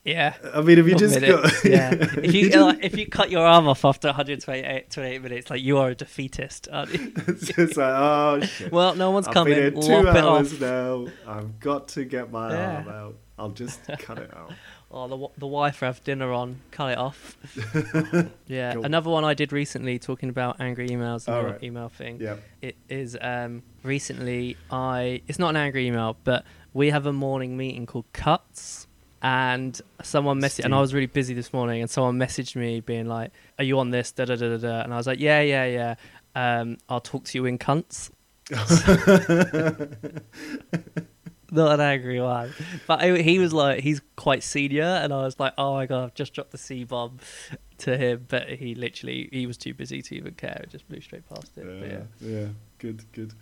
Yeah. 0.05 0.35
I 0.53 0.61
mean, 0.61 0.77
if 0.77 0.87
you 0.87 0.95
just 0.95 1.19
got, 1.19 1.65
yeah. 1.65 1.91
If 1.93 2.33
you, 2.33 2.49
like, 2.63 2.83
if 2.83 2.95
you 2.95 3.07
cut 3.07 3.31
your 3.31 3.43
arm 3.45 3.67
off 3.67 3.83
after 3.83 4.07
128 4.07 4.91
28 4.91 5.21
minutes, 5.23 5.49
like 5.49 5.63
you 5.63 5.79
are 5.79 5.89
a 5.89 5.95
defeatist, 5.95 6.69
aren't 6.71 6.93
you? 6.93 7.11
it's 7.27 7.47
just 7.47 7.75
like, 7.75 7.93
oh 7.95 8.39
shit. 8.45 8.71
Well, 8.71 8.93
no 8.95 9.09
one's 9.09 9.27
I've 9.27 9.33
coming. 9.33 9.55
been 9.55 9.73
here 9.73 10.01
two 10.01 10.07
hours 10.07 10.61
now. 10.61 11.07
I've 11.27 11.59
got 11.59 11.87
to 11.89 12.05
get 12.05 12.31
my 12.31 12.53
Yeah. 12.53 12.75
arm 12.75 12.87
out. 12.87 13.15
I'll 13.37 13.49
just 13.49 13.81
cut 13.99 14.19
it 14.19 14.31
out. 14.33 14.53
Oh, 14.91 15.07
the, 15.07 15.27
the 15.39 15.47
wife 15.47 15.79
have 15.79 16.01
dinner 16.03 16.31
on. 16.31 16.61
Cut 16.71 16.91
it 16.91 16.97
off. 16.99 17.35
yeah. 18.47 18.73
Cool. 18.75 18.85
Another 18.85 19.09
one 19.09 19.25
I 19.25 19.33
did 19.33 19.51
recently, 19.51 19.97
talking 19.99 20.29
about 20.29 20.61
angry 20.61 20.87
emails 20.87 21.27
and 21.27 21.35
your 21.41 21.51
right. 21.53 21.63
email 21.63 21.89
thing. 21.89 22.21
Yeah. 22.21 22.35
It 22.61 22.77
is 22.87 23.17
um, 23.19 23.63
recently 23.83 24.55
I. 24.69 25.21
It's 25.27 25.39
not 25.39 25.49
an 25.49 25.57
angry 25.57 25.87
email, 25.87 26.15
but 26.23 26.45
we 26.73 26.91
have 26.91 27.07
a 27.07 27.11
morning 27.11 27.57
meeting 27.57 27.87
called 27.87 28.05
Cuts. 28.13 28.84
And 29.25 29.81
someone 30.03 30.39
messaged, 30.39 30.65
and 30.65 30.75
I 30.75 30.79
was 30.79 30.93
really 30.93 31.07
busy 31.07 31.33
this 31.33 31.51
morning, 31.51 31.81
and 31.81 31.89
someone 31.89 32.19
messaged 32.19 32.55
me 32.55 32.79
being 32.79 33.07
like, 33.07 33.31
"Are 33.57 33.63
you 33.65 33.79
on 33.79 33.89
this?" 33.89 34.11
Da 34.11 34.25
da 34.25 34.35
da 34.35 34.49
da 34.49 34.57
da. 34.57 34.81
And 34.81 34.93
I 34.93 34.97
was 34.97 35.07
like, 35.07 35.19
"Yeah, 35.19 35.41
yeah, 35.41 35.65
yeah. 35.65 35.95
Um, 36.35 36.77
I'll 36.87 37.01
talk 37.01 37.23
to 37.25 37.37
you 37.39 37.45
in 37.45 37.57
cunts." 37.57 38.11
not 41.51 41.73
an 41.73 41.79
angry 41.79 42.21
one. 42.21 42.53
But 42.85 43.01
I, 43.01 43.17
he 43.17 43.39
was 43.39 43.51
like, 43.51 43.79
he's 43.79 43.99
quite 44.15 44.43
senior, 44.43 44.83
and 44.83 45.11
I 45.11 45.23
was 45.23 45.39
like, 45.39 45.53
oh 45.57 45.73
my 45.73 45.87
god, 45.87 46.03
I've 46.03 46.13
just 46.13 46.35
dropped 46.35 46.51
the 46.51 46.59
C 46.59 46.83
bomb 46.83 47.17
to 47.79 47.97
him, 47.97 48.25
but 48.27 48.47
he 48.49 48.75
literally 48.75 49.29
he 49.31 49.47
was 49.47 49.57
too 49.57 49.73
busy 49.73 50.03
to 50.03 50.15
even 50.15 50.35
care. 50.35 50.61
It 50.63 50.69
just 50.69 50.87
blew 50.87 51.01
straight 51.01 51.27
past 51.27 51.57
it. 51.57 51.65
But 51.65 51.87
yeah. 51.87 52.01
yeah, 52.19 52.39
yeah, 52.41 52.47
good, 52.77 53.03
good. 53.11 53.33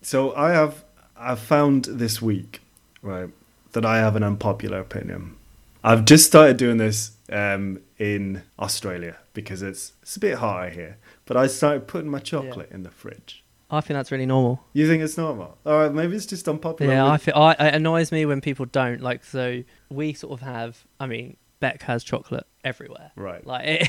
So 0.00 0.34
I 0.34 0.52
have 0.52 0.82
I've 1.14 1.40
found 1.40 1.84
this 1.84 2.22
week, 2.22 2.62
right, 3.02 3.28
that 3.72 3.84
I 3.84 3.98
have 3.98 4.16
an 4.16 4.22
unpopular 4.22 4.78
opinion. 4.80 5.36
I've 5.82 6.04
just 6.04 6.26
started 6.26 6.56
doing 6.56 6.76
this 6.76 7.12
um, 7.30 7.80
in 7.98 8.42
Australia 8.58 9.16
because 9.32 9.62
it's 9.62 9.92
it's 10.02 10.16
a 10.16 10.20
bit 10.20 10.38
hotter 10.38 10.70
here. 10.70 10.98
But 11.24 11.36
I 11.36 11.46
started 11.46 11.86
putting 11.86 12.10
my 12.10 12.18
chocolate 12.18 12.70
in 12.70 12.82
the 12.82 12.90
fridge. 12.90 13.44
I 13.70 13.80
think 13.80 13.96
that's 13.96 14.10
really 14.10 14.26
normal. 14.26 14.64
You 14.72 14.88
think 14.88 15.02
it's 15.02 15.16
normal? 15.16 15.56
All 15.64 15.78
right, 15.78 15.92
maybe 15.92 16.16
it's 16.16 16.26
just 16.26 16.48
unpopular. 16.48 16.92
Yeah, 16.92 17.06
I 17.06 17.18
feel 17.18 17.34
I, 17.36 17.52
it 17.52 17.74
annoys 17.74 18.10
me 18.10 18.26
when 18.26 18.40
people 18.40 18.66
don't 18.66 19.00
like. 19.00 19.24
So 19.24 19.62
we 19.88 20.12
sort 20.12 20.32
of 20.32 20.40
have. 20.40 20.84
I 20.98 21.06
mean, 21.06 21.36
Beck 21.60 21.82
has 21.82 22.02
chocolate 22.02 22.46
everywhere. 22.64 23.12
right. 23.16 23.46
Like, 23.46 23.88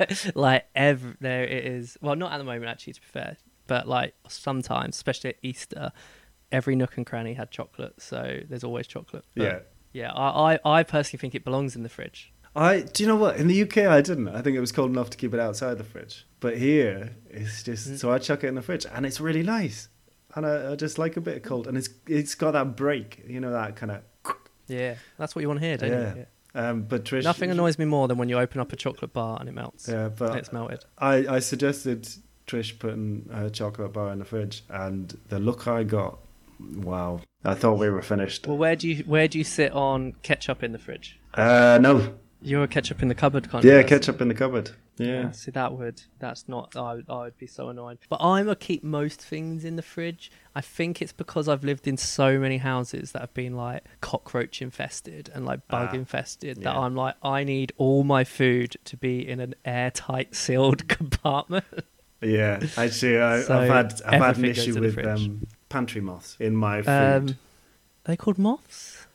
it, 0.00 0.32
like 0.34 0.66
every 0.74 1.14
there 1.20 1.44
it 1.44 1.64
is. 1.64 1.96
Well, 2.02 2.16
not 2.16 2.32
at 2.32 2.38
the 2.38 2.44
moment 2.44 2.66
actually, 2.66 2.92
to 2.94 3.00
be 3.00 3.06
fair, 3.06 3.36
but 3.66 3.88
like 3.88 4.14
sometimes, 4.28 4.96
especially 4.96 5.30
at 5.30 5.36
Easter, 5.42 5.92
every 6.52 6.76
nook 6.76 6.96
and 6.96 7.04
cranny 7.06 7.34
had 7.34 7.50
chocolate. 7.50 8.00
So 8.00 8.40
there's 8.48 8.64
always 8.64 8.86
chocolate. 8.86 9.24
But 9.36 9.42
Yeah. 9.44 9.58
yeah. 9.92 10.12
I, 10.12 10.54
I, 10.64 10.78
I 10.80 10.82
personally 10.82 11.20
think 11.20 11.34
it 11.34 11.44
belongs 11.44 11.74
in 11.76 11.82
the 11.82 11.88
fridge. 11.88 12.32
I 12.56 12.80
do 12.82 13.02
you 13.02 13.08
know 13.08 13.16
what? 13.16 13.36
In 13.36 13.48
the 13.48 13.62
UK, 13.62 13.78
I 13.78 14.00
didn't. 14.00 14.28
I 14.28 14.40
think 14.40 14.56
it 14.56 14.60
was 14.60 14.70
cold 14.70 14.90
enough 14.90 15.10
to 15.10 15.16
keep 15.16 15.34
it 15.34 15.40
outside 15.40 15.76
the 15.76 15.82
fridge. 15.84 16.24
But 16.38 16.56
here, 16.56 17.16
it's 17.28 17.62
just 17.64 17.88
Mm. 17.88 17.98
so 17.98 18.12
I 18.12 18.18
chuck 18.18 18.44
it 18.44 18.46
in 18.48 18.54
the 18.54 18.62
fridge, 18.62 18.86
and 18.92 19.04
it's 19.04 19.20
really 19.20 19.42
nice. 19.42 19.88
And 20.36 20.46
I, 20.46 20.72
I 20.72 20.76
just 20.76 20.96
like 20.98 21.16
a 21.16 21.20
bit 21.20 21.36
of 21.38 21.42
cold, 21.42 21.66
and 21.66 21.76
it's 21.76 21.88
it's 22.06 22.34
got 22.36 22.52
that 22.52 22.76
break, 22.76 23.24
you 23.26 23.40
know, 23.40 23.50
that 23.50 23.74
kind 23.76 23.90
of. 23.92 24.02
Yeah, 24.68 24.94
that's 25.18 25.34
what 25.34 25.42
you 25.42 25.48
want 25.48 25.60
to 25.60 25.66
hear, 25.66 25.76
don't 25.76 25.90
Yeah. 25.90 26.14
you? 26.14 26.26
Um, 26.54 26.82
but 26.82 27.04
Trish, 27.04 27.24
Nothing 27.24 27.50
annoys 27.50 27.76
me 27.78 27.84
more 27.84 28.06
than 28.06 28.16
when 28.16 28.28
you 28.28 28.38
open 28.38 28.60
up 28.60 28.72
a 28.72 28.76
chocolate 28.76 29.12
bar 29.12 29.36
and 29.40 29.48
it 29.48 29.52
melts. 29.52 29.88
Yeah, 29.88 30.08
but 30.08 30.36
it's 30.38 30.52
melted. 30.52 30.84
I 30.96 31.26
I 31.26 31.38
suggested 31.40 32.08
Trish 32.46 32.78
putting 32.78 33.28
her 33.32 33.50
chocolate 33.50 33.92
bar 33.92 34.12
in 34.12 34.20
the 34.20 34.24
fridge, 34.24 34.62
and 34.70 35.18
the 35.28 35.40
look 35.40 35.66
I 35.66 35.82
got, 35.82 36.18
wow! 36.76 37.20
I 37.44 37.54
thought 37.54 37.78
we 37.78 37.90
were 37.90 38.02
finished. 38.02 38.46
Well, 38.46 38.56
where 38.58 38.76
do 38.76 38.88
you 38.88 39.04
where 39.04 39.28
do 39.28 39.38
you 39.38 39.44
sit 39.44 39.72
on 39.72 40.12
ketchup 40.22 40.62
in 40.62 40.72
the 40.72 40.78
fridge? 40.78 41.18
Uh, 41.34 41.78
no, 41.80 42.14
You're 42.42 42.64
a 42.64 42.68
ketchup 42.68 43.02
in 43.02 43.08
the 43.08 43.14
cupboard 43.14 43.48
kind 43.48 43.64
yeah, 43.64 43.74
of. 43.80 43.86
ketchup 43.86 44.20
in 44.20 44.28
the 44.28 44.34
cupboard. 44.34 44.70
Yeah, 44.96 45.32
See, 45.32 45.50
that 45.50 45.72
would 45.72 46.02
that's 46.20 46.48
not. 46.48 46.76
I 46.76 46.94
would, 46.94 47.06
I 47.10 47.22
would 47.22 47.36
be 47.36 47.48
so 47.48 47.68
annoyed. 47.68 47.98
But 48.08 48.20
I'm 48.22 48.48
a 48.48 48.54
keep 48.54 48.84
most 48.84 49.20
things 49.20 49.64
in 49.64 49.74
the 49.74 49.82
fridge. 49.82 50.30
I 50.54 50.60
think 50.60 51.02
it's 51.02 51.10
because 51.12 51.48
I've 51.48 51.64
lived 51.64 51.88
in 51.88 51.96
so 51.96 52.38
many 52.38 52.58
houses 52.58 53.10
that 53.10 53.20
have 53.20 53.34
been 53.34 53.56
like 53.56 53.82
cockroach 54.00 54.62
infested 54.62 55.30
and 55.34 55.44
like 55.44 55.66
bug 55.66 55.88
Ah, 55.90 55.96
infested 55.96 56.62
that. 56.62 56.76
I'm 56.76 56.94
like 56.94 57.16
I 57.24 57.42
need 57.42 57.72
all 57.76 58.04
my 58.04 58.22
food 58.22 58.76
to 58.84 58.96
be 58.96 59.26
in 59.28 59.40
an 59.40 59.56
airtight 59.64 60.36
sealed 60.36 60.86
compartment. 60.98 61.64
yeah. 62.22 62.60
Actually, 62.76 63.18
I, 63.20 63.40
So 63.40 63.58
I've 63.58 63.68
had 63.68 64.00
I've 64.06 64.22
had 64.22 64.38
an 64.38 64.44
issue 64.44 64.78
with 64.80 65.04
um, 65.04 65.44
pantry 65.74 66.00
moths 66.00 66.36
in 66.38 66.54
my 66.56 66.82
food. 66.82 66.90
Um, 66.90 67.28
are 67.28 67.34
they 68.10 68.16
called 68.16 68.38
moths? 68.38 69.06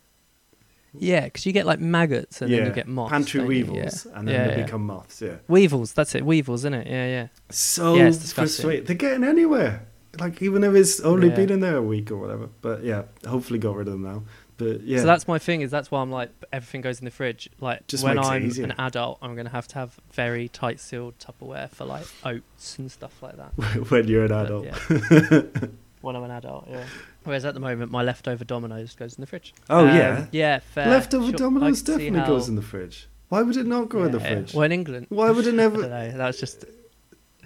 Yeah, 0.94 1.26
because 1.26 1.46
you 1.46 1.54
get 1.54 1.66
like 1.66 1.80
maggots 1.80 2.42
and 2.42 2.50
yeah, 2.52 2.58
then 2.58 2.68
you 2.68 2.74
get 2.74 2.88
moths. 2.88 3.12
pantry 3.12 3.40
don't? 3.40 3.46
Yeah. 3.52 3.64
weevils, 3.64 4.06
and 4.14 4.28
then 4.28 4.36
Yeah, 4.36 4.56
they 4.56 4.64
become 4.64 4.86
moths. 4.86 5.22
Yeah, 5.22 5.36
Weevils, 5.48 5.94
that's 5.94 6.16
it. 6.16 6.26
Weevils, 6.26 6.62
isn't 6.62 6.74
it? 6.74 6.88
Yeah, 6.88 7.08
yeah. 7.08 7.28
so 7.50 7.96
Yeah, 7.96 8.12
frustrating. 8.12 8.86
They're 8.86 8.96
getting 8.96 9.24
anywhere. 9.24 9.86
Like 10.20 10.42
even 10.42 10.64
if 10.64 10.74
it's 10.76 11.00
only 11.02 11.30
been 11.30 11.52
in 11.52 11.60
there 11.60 11.78
a 11.78 11.84
week 11.84 12.12
or 12.12 12.18
whatever. 12.18 12.50
But 12.62 12.84
yeah, 12.84 13.04
hopefully 13.28 13.60
got 13.60 13.76
rid 13.76 13.88
of 13.88 13.94
them 13.94 14.04
now. 14.04 14.24
But 14.58 14.82
yeah, 14.82 15.00
So 15.00 15.06
that's 15.06 15.28
my 15.28 15.38
thing. 15.40 15.62
Is 15.62 15.72
that's 15.72 15.92
why 15.92 16.02
I'm 16.02 16.12
like 16.12 16.32
everything 16.52 16.82
goes 16.82 17.00
in 17.00 17.06
the 17.06 17.12
fridge. 17.12 17.50
Like 17.62 17.86
Just 17.88 18.04
when 18.04 18.18
I'm 18.20 18.50
an 18.50 18.74
adult, 18.78 19.20
I'm 19.22 19.36
gonna 19.36 19.50
have 19.52 19.68
to 19.70 19.76
have 19.76 20.00
very 20.12 20.50
tight 20.50 20.80
sealed 20.80 21.14
Tupperware 21.20 21.70
for 21.70 21.86
like 21.86 22.06
oats 22.26 22.78
and 22.80 22.92
stuff 22.92 23.22
like 23.22 23.38
that. 23.38 23.52
when 23.92 24.08
you're 24.08 24.26
an 24.26 24.30
But, 24.30 24.46
adult. 24.46 24.66
yeah. 24.66 25.42
when 26.02 26.16
I'm 26.16 26.24
an 26.24 26.32
adult, 26.32 26.68
yeah. 26.70 26.86
Whereas 27.24 27.46
at 27.46 27.54
the 27.54 27.60
moment, 27.60 27.92
my 27.92 28.02
leftover 28.04 28.44
Domino's 28.46 28.96
goes 28.96 29.16
in 29.16 29.22
the 29.22 29.28
fridge. 29.28 29.54
Oh 29.70 29.88
Um, 29.88 29.96
yeah, 29.96 30.26
yeah. 30.32 30.60
Fair. 30.60 30.88
leftover 30.90 31.26
Sure, 31.28 31.36
I 31.36 31.38
Domino's 31.38 31.82
definitely 31.82 32.20
how- 32.20 32.28
goes 32.28 32.48
in 32.50 32.56
the 32.56 32.62
fridge. 32.62 33.08
Why 33.30 33.42
would 33.44 33.58
it 33.58 33.66
not 33.68 33.90
go 33.90 34.04
in 34.06 34.12
the 34.12 34.18
Yeah, 34.20 34.24
yeah. 34.24 34.34
fridge? 34.36 34.54
Well, 34.54 34.64
in 34.64 34.72
England, 34.72 35.06
Why 35.10 35.30
would 35.32 35.46
it 35.46 35.54
I 35.54 35.58
don't 35.58 35.74
never? 35.74 35.88
know. 35.88 36.12
That's 36.18 36.40
just. 36.40 36.66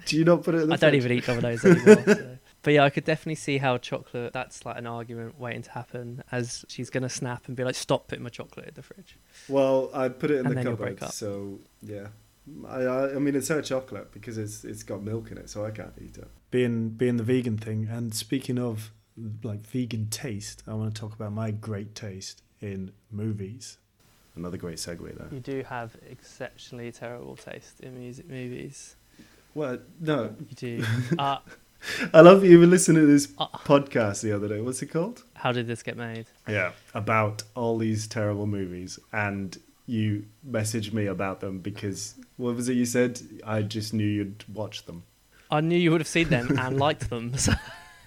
Do 0.06 0.16
you 0.16 0.24
not 0.24 0.42
put 0.42 0.54
it 0.54 0.62
in 0.62 0.68
the 0.68 0.74
I 0.74 0.76
don't 0.78 0.94
even 0.94 1.12
eat 1.12 1.26
Domino's 1.26 1.64
anymore. 1.64 2.02
so. 2.04 2.36
But 2.62 2.72
yeah, 2.72 2.84
I 2.84 2.88
could 2.90 3.04
definitely 3.04 3.34
see 3.34 3.58
how 3.58 3.76
chocolate. 3.76 4.32
That's 4.32 4.64
like 4.64 4.78
an 4.78 4.86
argument 4.86 5.38
waiting 5.38 5.60
to 5.62 5.70
happen, 5.72 6.22
as 6.32 6.64
she's 6.68 6.88
gonna 6.88 7.10
snap 7.10 7.46
and 7.48 7.54
be 7.56 7.64
like, 7.64 7.74
"Stop 7.74 8.08
putting 8.08 8.22
my 8.24 8.30
chocolate 8.30 8.68
in 8.68 8.74
the 8.74 8.82
fridge." 8.82 9.18
Well, 9.48 9.90
I 9.92 10.08
put 10.08 10.30
it 10.30 10.34
in 10.40 10.46
And 10.46 10.50
the 10.50 10.54
then 10.54 10.64
you'll 10.64 10.76
cupboard, 10.76 10.96
break 10.96 11.02
up. 11.02 11.12
so 11.12 11.58
yeah. 11.82 12.06
I, 12.68 12.82
I 12.82 13.14
I 13.14 13.18
mean 13.18 13.34
it's 13.34 13.48
her 13.48 13.62
chocolate 13.62 14.12
because 14.12 14.38
it's 14.38 14.64
it's 14.64 14.82
got 14.82 15.02
milk 15.02 15.30
in 15.30 15.38
it, 15.38 15.48
so 15.50 15.64
I 15.64 15.70
can't 15.70 15.92
eat 16.00 16.18
it. 16.18 16.28
Being 16.50 16.90
being 16.90 17.16
the 17.16 17.22
vegan 17.24 17.58
thing, 17.58 17.88
and 17.90 18.14
speaking 18.14 18.58
of 18.58 18.92
like 19.42 19.60
vegan 19.66 20.08
taste, 20.10 20.62
I 20.66 20.74
want 20.74 20.94
to 20.94 21.00
talk 21.00 21.14
about 21.14 21.32
my 21.32 21.50
great 21.50 21.94
taste 21.94 22.42
in 22.60 22.92
movies. 23.10 23.78
Another 24.36 24.56
great 24.56 24.78
segue 24.78 25.16
there. 25.16 25.28
You 25.30 25.38
do 25.40 25.62
have 25.62 25.96
exceptionally 26.10 26.90
terrible 26.90 27.36
taste 27.36 27.80
in 27.80 27.96
music 27.98 28.28
movies. 28.28 28.96
Well, 29.54 29.78
no, 30.00 30.34
You 30.50 30.56
do. 30.56 30.84
uh, 31.18 31.38
I 32.12 32.20
love 32.22 32.44
you 32.44 32.58
were 32.58 32.66
listening 32.66 33.02
to 33.02 33.06
this 33.06 33.28
Uh. 33.38 33.46
podcast 33.64 34.22
the 34.22 34.32
other 34.32 34.48
day. 34.48 34.60
What's 34.60 34.82
it 34.82 34.86
called? 34.86 35.22
How 35.34 35.52
did 35.52 35.68
this 35.68 35.84
get 35.84 35.96
made? 35.96 36.26
Yeah, 36.48 36.72
about 36.94 37.44
all 37.54 37.78
these 37.78 38.08
terrible 38.08 38.46
movies, 38.48 38.98
and 39.12 39.56
you 39.86 40.26
messaged 40.48 40.92
me 40.92 41.06
about 41.06 41.40
them 41.40 41.58
because 41.58 42.14
what 42.36 42.54
was 42.56 42.68
it 42.68 42.74
you 42.74 42.86
said? 42.86 43.20
I 43.44 43.62
just 43.62 43.92
knew 43.92 44.06
you'd 44.06 44.44
watch 44.52 44.86
them. 44.86 45.04
I 45.50 45.60
knew 45.60 45.76
you 45.76 45.90
would 45.90 46.00
have 46.00 46.08
seen 46.08 46.28
them 46.28 46.58
and 46.58 46.78
liked 46.78 47.10
them. 47.10 47.36
So. 47.36 47.52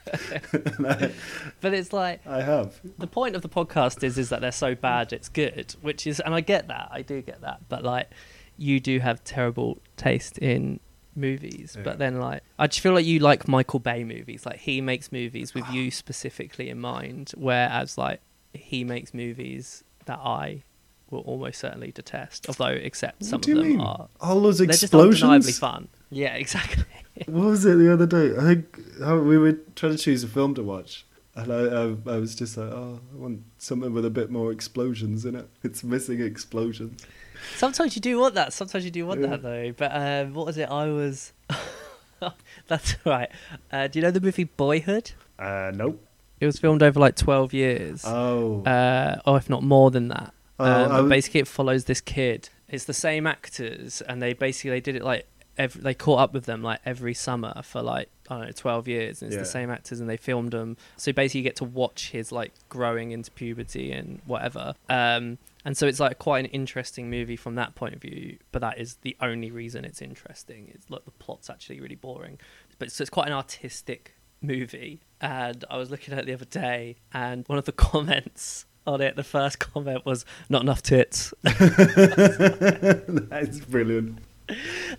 but 0.79 1.74
it's 1.74 1.91
like 1.91 2.25
I 2.25 2.41
have. 2.41 2.79
the 2.98 3.07
point 3.07 3.36
of 3.36 3.41
the 3.41 3.50
podcast 3.50 4.03
is 4.03 4.17
is 4.17 4.29
that 4.29 4.39
they're 4.39 4.51
so 4.51 4.74
bad 4.74 5.12
it's 5.12 5.29
good, 5.29 5.75
which 5.81 6.07
is 6.07 6.19
and 6.19 6.34
I 6.34 6.41
get 6.41 6.67
that. 6.69 6.89
I 6.91 7.01
do 7.01 7.22
get 7.22 7.41
that. 7.41 7.67
But 7.69 7.84
like 7.84 8.10
you 8.57 8.79
do 8.79 9.00
have 9.00 9.24
terrible 9.24 9.79
taste 9.98 10.38
in 10.39 10.79
movies. 11.15 11.74
Yeah. 11.75 11.84
But 11.84 12.00
then 12.00 12.19
like 12.19 12.43
I 12.57 12.67
just 12.67 12.79
feel 12.79 12.93
like 12.93 13.05
you 13.05 13.19
like 13.19 13.48
Michael 13.48 13.79
Bay 13.79 14.03
movies. 14.03 14.46
Like 14.46 14.57
he 14.57 14.81
makes 14.81 15.12
movies 15.12 15.53
with 15.53 15.69
you 15.69 15.91
specifically 16.03 16.69
in 16.69 16.79
mind, 16.79 17.34
whereas 17.36 17.98
like 17.98 18.22
he 18.53 18.84
makes 18.84 19.13
movies 19.13 19.84
that 20.05 20.19
I 20.19 20.63
will 21.09 21.21
almost 21.21 21.59
certainly 21.59 21.91
detest. 21.91 22.47
Although 22.49 22.67
except 22.67 23.23
some 23.25 23.37
what 23.37 23.41
do 23.43 23.51
of 23.51 23.57
you 23.57 23.63
them 23.63 23.71
mean? 23.77 23.81
are 23.81 24.07
All 24.21 24.41
those 24.41 24.59
explosions. 24.61 24.91
They're 24.91 25.11
just 25.11 25.23
undeniably 25.23 25.51
fun. 25.53 25.87
Yeah, 26.09 26.35
exactly. 26.35 26.83
What 27.25 27.45
was 27.45 27.65
it 27.65 27.75
the 27.77 27.91
other 27.91 28.05
day? 28.05 28.37
I 28.37 28.41
think 28.43 28.77
we 28.99 29.39
were 29.39 29.53
trying 29.75 29.93
to 29.93 29.97
choose 29.97 30.23
a 30.23 30.27
film 30.27 30.53
to 30.53 30.61
watch, 30.61 31.03
and 31.35 31.51
I, 31.51 31.57
I, 32.11 32.15
I 32.15 32.17
was 32.19 32.35
just 32.35 32.55
like, 32.57 32.71
oh, 32.71 32.99
I 33.11 33.17
want 33.17 33.41
something 33.57 33.91
with 33.91 34.05
a 34.05 34.11
bit 34.11 34.29
more 34.29 34.51
explosions 34.51 35.25
in 35.25 35.35
it. 35.35 35.49
It's 35.63 35.83
missing 35.83 36.21
explosions. 36.21 37.03
Sometimes 37.55 37.95
you 37.95 38.01
do 38.01 38.19
want 38.19 38.35
that. 38.35 38.53
Sometimes 38.53 38.85
you 38.85 38.91
do 38.91 39.07
want 39.07 39.21
Yeah. 39.21 39.27
that 39.29 39.41
though. 39.41 39.71
But 39.75 39.91
um, 39.95 40.35
what 40.35 40.45
was 40.45 40.57
it? 40.59 40.69
I 40.69 40.85
was. 40.89 41.33
That's 42.67 42.95
right. 43.05 43.29
Uh, 43.71 43.87
do 43.87 43.99
you 43.99 44.03
know 44.03 44.11
the 44.11 44.21
movie 44.21 44.43
Boyhood? 44.45 45.11
Uh, 45.39 45.71
nope. 45.73 46.03
It 46.39 46.45
was 46.45 46.59
filmed 46.59 46.83
over 46.83 46.99
like 46.99 47.15
twelve 47.15 47.51
years, 47.53 48.03
Oh, 48.05 48.61
uh, 48.63 49.19
or 49.25 49.37
if 49.37 49.49
not 49.49 49.63
more 49.63 49.89
than 49.89 50.09
that. 50.09 50.33
Oh, 50.59 50.65
um, 50.65 50.89
but 51.03 51.09
basically, 51.09 51.41
it 51.41 51.47
follows 51.47 51.85
this 51.85 52.01
kid. 52.01 52.49
It's 52.69 52.85
the 52.85 52.93
same 52.93 53.27
actors, 53.27 54.01
and 54.01 54.21
they 54.21 54.33
basically 54.33 54.71
they 54.71 54.81
did 54.81 54.95
it 54.95 55.03
like 55.03 55.27
every, 55.57 55.81
they 55.81 55.93
caught 55.93 56.19
up 56.19 56.33
with 56.33 56.45
them 56.45 56.61
like 56.63 56.79
every 56.85 57.13
summer 57.13 57.61
for 57.63 57.81
like 57.81 58.09
I 58.29 58.37
don't 58.37 58.45
know 58.47 58.51
twelve 58.51 58.87
years, 58.87 59.21
and 59.21 59.29
it's 59.29 59.35
Yeah. 59.35 59.41
the 59.43 59.47
same 59.47 59.69
actors, 59.69 59.99
and 59.99 60.09
they 60.09 60.17
filmed 60.17 60.51
them. 60.51 60.77
So 60.97 61.11
basically, 61.13 61.39
you 61.39 61.43
get 61.43 61.55
to 61.57 61.65
watch 61.65 62.09
his 62.11 62.31
like 62.31 62.53
growing 62.69 63.11
into 63.11 63.31
puberty 63.31 63.91
and 63.91 64.19
whatever. 64.25 64.73
Um, 64.89 65.37
and 65.65 65.75
so 65.77 65.85
it's 65.85 65.99
like 65.99 66.17
quite 66.17 66.39
an 66.45 66.51
interesting 66.51 67.09
movie 67.09 67.35
from 67.35 67.55
that 67.55 67.75
point 67.75 67.93
of 67.93 68.01
view. 68.01 68.37
But 68.51 68.59
that 68.61 68.79
is 68.79 68.95
the 69.01 69.15
only 69.21 69.51
reason 69.51 69.85
it's 69.85 70.01
interesting. 70.01 70.71
It's 70.73 70.89
like 70.89 71.05
the 71.05 71.11
plot's 71.11 71.49
actually 71.49 71.79
really 71.81 71.95
boring, 71.95 72.39
but 72.79 72.91
so 72.91 73.01
it's 73.03 73.09
quite 73.09 73.27
an 73.27 73.33
artistic 73.33 74.15
movie. 74.41 75.01
And 75.19 75.65
I 75.69 75.77
was 75.77 75.89
looking 75.91 76.13
at 76.13 76.19
it 76.21 76.25
the 76.25 76.33
other 76.33 76.45
day, 76.45 76.97
and 77.13 77.45
one 77.47 77.57
of 77.59 77.65
the 77.65 77.71
comments 77.89 78.65
on 78.88 79.01
it, 79.01 79.15
the 79.15 79.24
first 79.24 79.60
comment 79.60 80.06
was 80.06 80.25
"not 80.50 80.62
enough 80.62 80.82
tits." 80.82 81.34
that's 81.44 81.60
brilliant. 83.62 84.20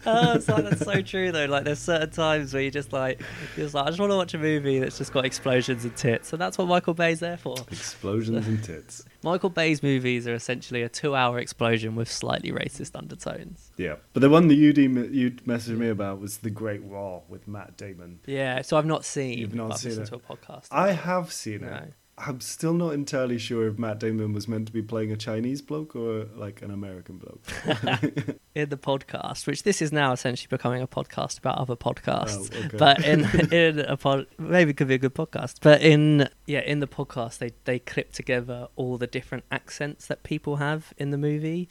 oh, 0.05 0.35
it's 0.35 0.47
like 0.47 0.65
that's 0.65 0.85
so 0.85 1.01
true 1.01 1.33
though. 1.33 1.47
Like 1.47 1.65
there's 1.65 1.79
certain 1.79 2.11
times 2.11 2.53
where 2.53 2.63
you 2.63 2.71
just 2.71 2.93
like, 2.93 3.21
you're 3.57 3.65
just 3.65 3.75
like, 3.75 3.87
I 3.87 3.89
just 3.89 3.99
want 3.99 4.13
to 4.13 4.17
watch 4.17 4.35
a 4.35 4.39
movie 4.39 4.79
that's 4.79 4.99
just 4.99 5.13
got 5.13 5.25
explosions 5.25 5.85
and 5.85 5.97
tits, 5.97 6.33
and 6.33 6.41
that's 6.41 6.59
what 6.59 6.69
Michael 6.69 6.93
Bay's 6.93 7.21
there 7.21 7.39
for. 7.39 7.57
Explosions 7.71 8.47
and 8.47 8.63
tits. 8.63 9.05
Michael 9.23 9.49
Bay's 9.49 9.83
movies 9.83 10.29
are 10.29 10.35
essentially 10.35 10.83
a 10.83 10.89
two-hour 10.89 11.39
explosion 11.39 11.97
with 11.97 12.11
slightly 12.11 12.53
racist 12.53 12.95
undertones. 12.95 13.73
Yeah, 13.79 13.97
but 14.13 14.21
the 14.21 14.31
one 14.31 14.49
that 14.49 14.57
you 14.57 14.73
you 14.73 15.31
messaged 15.47 15.79
me 15.79 15.89
about 15.89 16.21
was 16.21 16.39
the 16.39 16.51
Great 16.51 16.83
Wall 16.83 17.25
with 17.29 17.49
Matt 17.49 17.79
Damon. 17.79 18.21
Yeah, 18.27 18.61
so 18.63 18.77
I've 18.77 18.87
not 18.87 19.05
seen. 19.05 19.39
You've 19.39 19.55
not 19.55 19.79
seen 19.79 19.93
it. 19.93 20.07
to 20.07 20.17
a 20.17 20.19
podcast. 20.19 20.69
I 20.71 20.93
have 20.93 21.33
seen 21.33 21.65
it. 21.65 21.71
No. 21.71 21.87
I'm 22.21 22.41
still 22.41 22.75
not 22.75 22.95
entirely 22.95 23.39
sure 23.39 23.67
if 23.69 23.79
Matt 23.79 24.01
Damon 24.01 24.33
was 24.33 24.49
meant 24.49 24.67
to 24.67 24.73
be 24.73 24.83
playing 24.83 25.13
a 25.13 25.17
Chinese 25.17 25.63
bloke 25.63 25.95
or 25.95 26.27
like 26.35 26.63
an 26.63 26.71
American 26.71 27.19
bloke. 27.19 27.43
in 28.55 28.69
the 28.71 28.77
podcast, 28.77 29.47
which 29.47 29.63
this 29.63 29.81
is 29.81 29.93
now 29.93 30.13
essentially 30.13 30.49
becoming 30.51 30.83
a 30.83 30.87
podcast 30.87 31.39
about 31.39 31.59
other 31.59 31.77
podcasts. 31.77 32.51
Oh, 32.55 32.67
okay. 32.67 32.77
But 32.77 33.05
in 33.05 33.25
in 33.53 33.81
a 33.81 33.97
pod, 33.97 34.27
maybe 34.39 34.71
it 34.71 34.77
could 34.77 34.89
be 34.89 34.95
a 34.95 34.99
good 34.99 35.15
podcast. 35.15 35.57
But 35.63 35.81
in 35.83 36.29
yeah, 36.47 36.61
in 36.61 36.81
the 36.81 36.89
podcast, 36.89 37.39
they 37.39 37.53
they 37.65 37.79
clip 37.79 38.13
together 38.13 38.69
all 38.77 38.99
the 38.99 39.07
different 39.07 39.45
accents 39.53 40.07
that 40.07 40.23
people 40.23 40.57
have 40.57 40.93
in 40.99 41.11
the 41.11 41.19
movie 41.19 41.69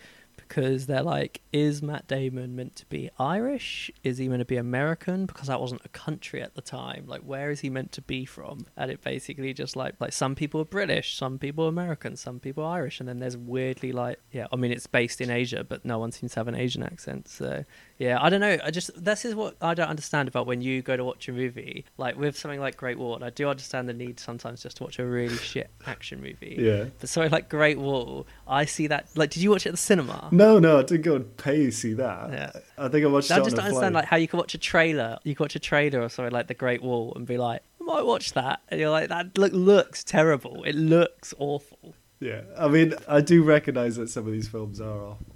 because 0.47 0.85
they're 0.85 1.03
like, 1.03 1.41
is 1.51 1.81
Matt 1.81 2.07
Damon 2.07 2.55
meant 2.55 2.75
to 2.77 2.85
be 2.85 3.09
Irish? 3.19 3.91
Is 4.03 4.17
he 4.17 4.29
meant 4.29 4.41
to 4.41 4.45
be 4.45 4.57
American? 4.57 5.25
Because 5.25 5.47
that 5.47 5.59
wasn't 5.59 5.81
a 5.85 5.89
country 5.89 6.41
at 6.41 6.55
the 6.55 6.61
time. 6.61 7.05
Like, 7.07 7.21
where 7.21 7.51
is 7.51 7.59
he 7.59 7.69
meant 7.69 7.91
to 7.93 8.01
be 8.01 8.25
from? 8.25 8.65
And 8.75 8.89
it 8.91 9.03
basically 9.03 9.53
just 9.53 9.75
like 9.75 9.95
like 9.99 10.13
some 10.13 10.35
people 10.35 10.61
are 10.61 10.65
British, 10.65 11.15
some 11.15 11.37
people 11.37 11.65
are 11.65 11.69
American, 11.69 12.15
some 12.15 12.39
people 12.39 12.63
are 12.63 12.77
Irish, 12.77 12.99
and 12.99 13.07
then 13.07 13.19
there's 13.19 13.37
weirdly 13.37 13.91
like 13.91 14.19
yeah, 14.31 14.47
I 14.51 14.55
mean 14.55 14.71
it's 14.71 14.87
based 14.87 15.21
in 15.21 15.29
Asia, 15.29 15.63
but 15.63 15.85
no 15.85 15.99
one 15.99 16.11
seems 16.11 16.33
to 16.33 16.39
have 16.39 16.47
an 16.47 16.55
Asian 16.55 16.83
accent. 16.83 17.27
So 17.27 17.65
yeah, 17.97 18.17
I 18.21 18.29
don't 18.29 18.41
know. 18.41 18.57
I 18.63 18.69
just 18.69 19.03
this 19.03 19.25
is 19.25 19.33
what 19.33 19.55
I 19.61 19.73
don't 19.73 19.89
understand 19.89 20.27
about 20.27 20.45
when 20.45 20.61
you 20.61 20.81
go 20.81 20.95
to 20.95 21.03
watch 21.03 21.27
a 21.27 21.31
movie, 21.31 21.85
like 21.97 22.17
with 22.17 22.37
something 22.37 22.59
like 22.59 22.77
Great 22.77 22.99
Wall. 22.99 23.23
I 23.23 23.31
do 23.31 23.49
understand 23.49 23.89
the 23.89 23.93
need 23.93 24.19
sometimes 24.19 24.61
just 24.61 24.77
to 24.77 24.83
watch 24.83 24.99
a 24.99 25.05
really 25.05 25.37
shit 25.37 25.69
action 25.85 26.21
movie. 26.21 26.57
yeah. 26.59 26.85
But 26.99 27.09
something 27.09 27.31
like 27.31 27.49
Great 27.49 27.79
Wall, 27.79 28.27
I 28.47 28.65
see 28.65 28.87
that. 28.87 29.07
Like, 29.15 29.31
did 29.31 29.41
you 29.41 29.49
watch 29.49 29.65
it 29.65 29.69
at 29.69 29.73
the 29.73 29.77
cinema? 29.77 30.29
No, 30.31 30.59
no, 30.59 30.79
I 30.79 30.83
didn't 30.83 31.01
go 31.01 31.15
and 31.15 31.37
pay 31.37 31.65
to 31.65 31.71
see 31.71 31.93
that. 31.93 32.31
Yeah. 32.31 32.51
I 32.77 32.87
think 32.89 33.03
I 33.03 33.07
watched 33.09 33.31
it. 33.31 33.33
Now 33.33 33.41
I 33.41 33.43
just 33.43 33.57
on 33.57 33.63
don't 33.63 33.65
understand 33.65 33.95
like 33.95 34.05
how 34.05 34.17
you 34.17 34.27
can 34.27 34.37
watch 34.37 34.53
a 34.53 34.59
trailer. 34.59 35.17
You 35.23 35.35
can 35.35 35.43
watch 35.45 35.55
a 35.55 35.59
trailer 35.59 36.01
or 36.01 36.09
something 36.09 36.33
like 36.33 36.47
The 36.47 36.53
Great 36.53 36.83
Wall 36.83 37.13
and 37.15 37.25
be 37.25 37.37
like, 37.37 37.61
I 37.81 37.83
might 37.83 38.05
watch 38.05 38.33
that, 38.33 38.61
and 38.69 38.79
you're 38.79 38.91
like, 38.91 39.09
that 39.09 39.37
look 39.37 39.53
looks 39.53 40.03
terrible. 40.03 40.63
It 40.63 40.75
looks 40.75 41.33
awful. 41.39 41.95
Yeah, 42.19 42.41
I 42.57 42.67
mean, 42.67 42.93
I 43.07 43.21
do 43.21 43.43
recognise 43.43 43.95
that 43.97 44.09
some 44.09 44.25
of 44.25 44.31
these 44.33 44.47
films 44.47 44.81
are 44.81 45.01
awful, 45.01 45.35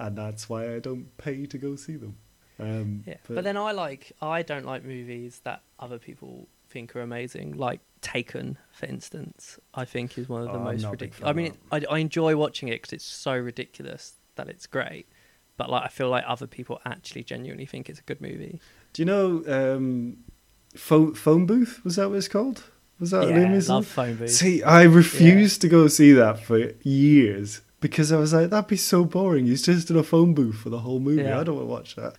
and 0.00 0.16
that's 0.16 0.48
why 0.48 0.74
I 0.74 0.78
don't 0.78 1.16
pay 1.18 1.46
to 1.46 1.58
go 1.58 1.76
see 1.76 1.96
them. 1.96 2.16
Um, 2.58 3.04
Yeah, 3.06 3.16
but, 3.28 3.44
then 3.44 3.56
I 3.56 3.72
like 3.72 4.12
I 4.20 4.42
don't 4.42 4.64
like 4.64 4.84
movies 4.84 5.40
that 5.44 5.62
other 5.78 5.98
people 5.98 6.48
think 6.68 6.96
are 6.96 7.02
amazing, 7.02 7.56
like 7.56 7.80
Taken, 8.00 8.56
for 8.72 8.86
instance. 8.86 9.58
I 9.74 9.84
think 9.84 10.16
is 10.16 10.26
one 10.26 10.40
of 10.40 10.48
the 10.48 10.58
Oh, 10.58 10.64
most 10.64 10.82
not 10.82 10.94
a 10.94 10.96
big 10.96 11.12
ridiculous. 11.12 11.30
I 11.30 11.32
mean, 11.34 11.52
I, 11.70 11.94
I 11.94 11.98
enjoy 11.98 12.34
watching 12.34 12.68
it 12.68 12.80
because 12.80 12.94
it's 12.94 13.04
so 13.04 13.36
ridiculous 13.36 14.14
that 14.36 14.48
it's 14.48 14.66
great. 14.66 15.06
But 15.58 15.68
like, 15.68 15.84
I 15.84 15.88
feel 15.88 16.08
like 16.08 16.24
other 16.26 16.46
people 16.46 16.80
actually 16.86 17.24
genuinely 17.24 17.66
think 17.66 17.90
it's 17.90 18.00
a 18.00 18.02
good 18.04 18.22
movie. 18.22 18.58
do 18.94 19.02
you 19.02 19.06
know 19.06 19.44
um, 19.46 20.16
phone, 20.74 21.12
phone 21.14 21.44
booth? 21.44 21.84
Was 21.84 21.96
that 21.96 22.08
what 22.08 22.16
it's 22.16 22.28
called? 22.28 22.64
Was 22.98 23.10
that 23.10 23.26
the 23.26 23.32
name 23.32 23.52
yeah, 23.52 23.58
it? 23.58 23.68
love 23.68 23.86
phone 23.86 24.16
booth. 24.16 24.30
See, 24.30 24.62
I 24.62 24.84
refused 24.84 25.60
to 25.60 25.68
go 25.68 25.88
see 25.88 26.12
that 26.12 26.40
for 26.40 26.72
years 26.82 27.60
because 27.80 28.12
I 28.12 28.16
was 28.18 28.32
like, 28.32 28.50
that'd 28.50 28.68
be 28.68 28.76
so 28.76 29.04
boring. 29.04 29.46
He's 29.46 29.62
just 29.62 29.90
in 29.90 29.96
a 29.96 30.02
phone 30.02 30.34
booth 30.34 30.56
for 30.56 30.70
the 30.70 30.80
whole 30.80 31.00
movie. 31.00 31.22
Yeah. 31.22 31.40
I 31.40 31.44
don't 31.44 31.56
want 31.56 31.66
to 31.68 31.72
watch 31.72 31.96
that. 31.96 32.14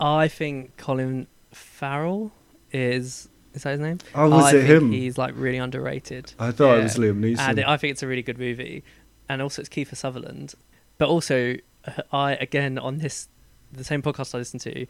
I 0.00 0.28
think 0.28 0.76
Colin 0.76 1.26
Farrell 1.52 2.32
is 2.72 3.28
is 3.54 3.62
that 3.62 3.70
his 3.72 3.80
name? 3.80 3.98
Oh, 4.14 4.28
was 4.30 4.52
I 4.54 4.58
it 4.58 4.64
him? 4.66 4.92
He's 4.92 5.16
like 5.18 5.34
really 5.36 5.58
underrated. 5.58 6.32
I 6.38 6.50
thought 6.52 6.74
Yeah. 6.74 6.80
it 6.80 6.82
was 6.84 6.96
Liam 6.96 7.18
Neeson. 7.20 7.38
and 7.40 7.60
I 7.64 7.76
think 7.76 7.92
it's 7.92 8.02
a 8.02 8.06
really 8.06 8.22
good 8.22 8.38
movie. 8.38 8.84
And 9.28 9.42
also, 9.42 9.60
it's 9.62 9.68
Kiefer 9.68 9.96
Sutherland. 9.96 10.54
But 10.98 11.08
also, 11.08 11.56
uh, 11.86 12.02
I 12.12 12.32
again 12.34 12.78
on 12.78 12.98
this 12.98 13.28
the 13.72 13.84
same 13.84 14.02
podcast 14.02 14.34
I 14.34 14.38
listened 14.38 14.62
to, 14.62 14.86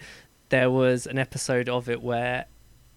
there 0.50 0.70
was 0.70 1.06
an 1.06 1.18
episode 1.18 1.68
of 1.68 1.88
it 1.88 2.02
where 2.02 2.46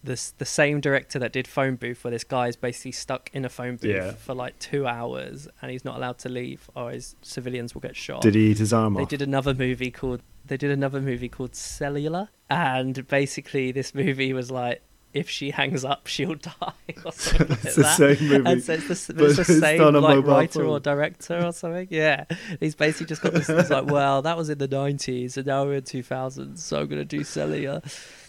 this 0.03 0.31
the 0.37 0.45
same 0.45 0.79
director 0.81 1.19
that 1.19 1.31
did 1.31 1.47
Phone 1.47 1.75
Booth, 1.75 2.03
where 2.03 2.11
this 2.11 2.23
guy 2.23 2.47
is 2.47 2.55
basically 2.55 2.91
stuck 2.91 3.29
in 3.33 3.45
a 3.45 3.49
phone 3.49 3.75
booth 3.75 3.91
Yeah. 3.95 4.11
for 4.11 4.33
like 4.33 4.57
two 4.59 4.87
hours 4.87 5.47
and 5.61 5.71
he's 5.71 5.85
not 5.85 5.97
allowed 5.97 6.17
to 6.19 6.29
leave, 6.29 6.69
or 6.75 6.91
his 6.91 7.15
civilians 7.21 7.73
will 7.73 7.81
get 7.81 7.95
shot. 7.95 8.21
Did 8.21 8.35
he 8.35 8.51
eat 8.51 8.57
his 8.57 8.73
arm 8.73 8.95
They 8.95 9.03
off? 9.03 9.09
did 9.09 9.21
another 9.21 9.53
movie 9.53 9.91
called 9.91 10.21
they 10.43 10.57
did 10.57 10.71
another 10.71 10.99
movie 11.01 11.29
called 11.29 11.55
Cellular, 11.55 12.29
and 12.49 13.07
basically 13.07 13.71
this 13.71 13.93
movie 13.93 14.33
was 14.33 14.49
like 14.49 14.81
if 15.13 15.30
she 15.30 15.52
hangs 15.52 15.84
up, 15.86 16.08
she'll 16.08 16.36
die 16.60 16.74
or 17.06 17.12
something 17.12 17.47
like 17.50 17.65
It's 17.65 17.76
the 17.76 17.82
that. 17.84 17.97
same 17.97 18.28
movie, 18.28 18.50
And 18.52 18.63
so 18.63 18.74
it's 18.74 19.08
the, 19.08 19.13
but 19.13 19.24
it's 19.26 19.36
the 19.36 19.41
it's 19.41 19.60
same 19.60 19.93
like 19.93 20.26
writer 20.26 20.63
or 20.65 20.80
director 20.80 21.45
or 21.45 21.52
something. 21.52 21.88
Yeah, 21.89 22.26
he's 22.60 22.76
basically 22.76 23.08
just 23.08 23.21
got 23.21 23.34
this. 23.34 23.47
He's 23.47 23.69
like, 23.69 23.86
well, 23.91 24.21
that 24.21 24.38
was 24.38 24.50
in 24.50 24.58
the 24.58 24.67
nineties, 24.67 25.38
and 25.38 25.45
now 25.47 25.63
we're 25.65 25.74
in 25.76 25.84
two 25.84 26.04
thousands, 26.04 26.63
so 26.63 26.80
I'm 26.82 26.88
gonna 26.88 27.06
do 27.06 27.24
Cellular. 27.24 27.82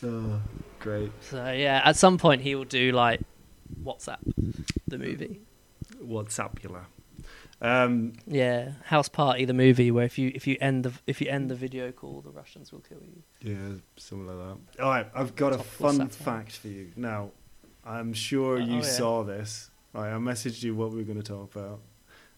Uh. 0.02 0.06
Oh, 0.06 0.40
great. 0.80 1.12
So 1.20 1.50
yeah, 1.52 1.80
at 1.84 1.96
some 1.96 2.18
point 2.18 2.42
he 2.42 2.54
will 2.54 2.64
do 2.64 2.92
like 2.92 3.20
WhatsApp, 3.84 4.18
the 4.88 4.98
movie. 4.98 5.40
WhatsAppula. 6.02 6.86
Um, 7.62 8.14
Yeah, 8.26 8.72
House 8.84 9.08
Party, 9.08 9.44
the 9.44 9.54
movie, 9.54 9.90
where 9.90 10.04
if 10.04 10.18
you 10.18 10.32
if 10.34 10.46
you 10.46 10.56
end 10.60 10.84
the 10.84 10.92
if 11.06 11.20
you 11.20 11.28
end 11.30 11.48
the 11.50 11.54
video 11.54 11.92
call, 11.92 12.20
the 12.20 12.30
Russians 12.30 12.72
will 12.72 12.80
kill 12.80 12.98
you. 13.02 13.22
yeah, 13.40 13.78
something 13.96 14.26
like 14.26 14.36
that. 14.76 14.82
All 14.82 14.90
right, 14.90 15.06
I've 15.14 15.36
got 15.36 15.52
a 15.54 15.58
fun 15.58 15.98
WhatsApp. 15.98 16.12
fact 16.12 16.52
for 16.56 16.68
you. 16.68 16.90
Now, 16.96 17.30
I'm 17.84 18.12
sure 18.12 18.56
Oh, 18.56 18.64
you 18.64 18.76
yeah. 18.76 18.80
saw 18.82 19.22
this. 19.22 19.70
All 19.94 20.02
right, 20.02 20.12
I 20.12 20.18
messaged 20.18 20.62
you 20.62 20.74
what 20.74 20.90
we 20.90 20.96
were 20.96 21.02
going 21.04 21.22
to 21.22 21.32
talk 21.32 21.54
about, 21.54 21.80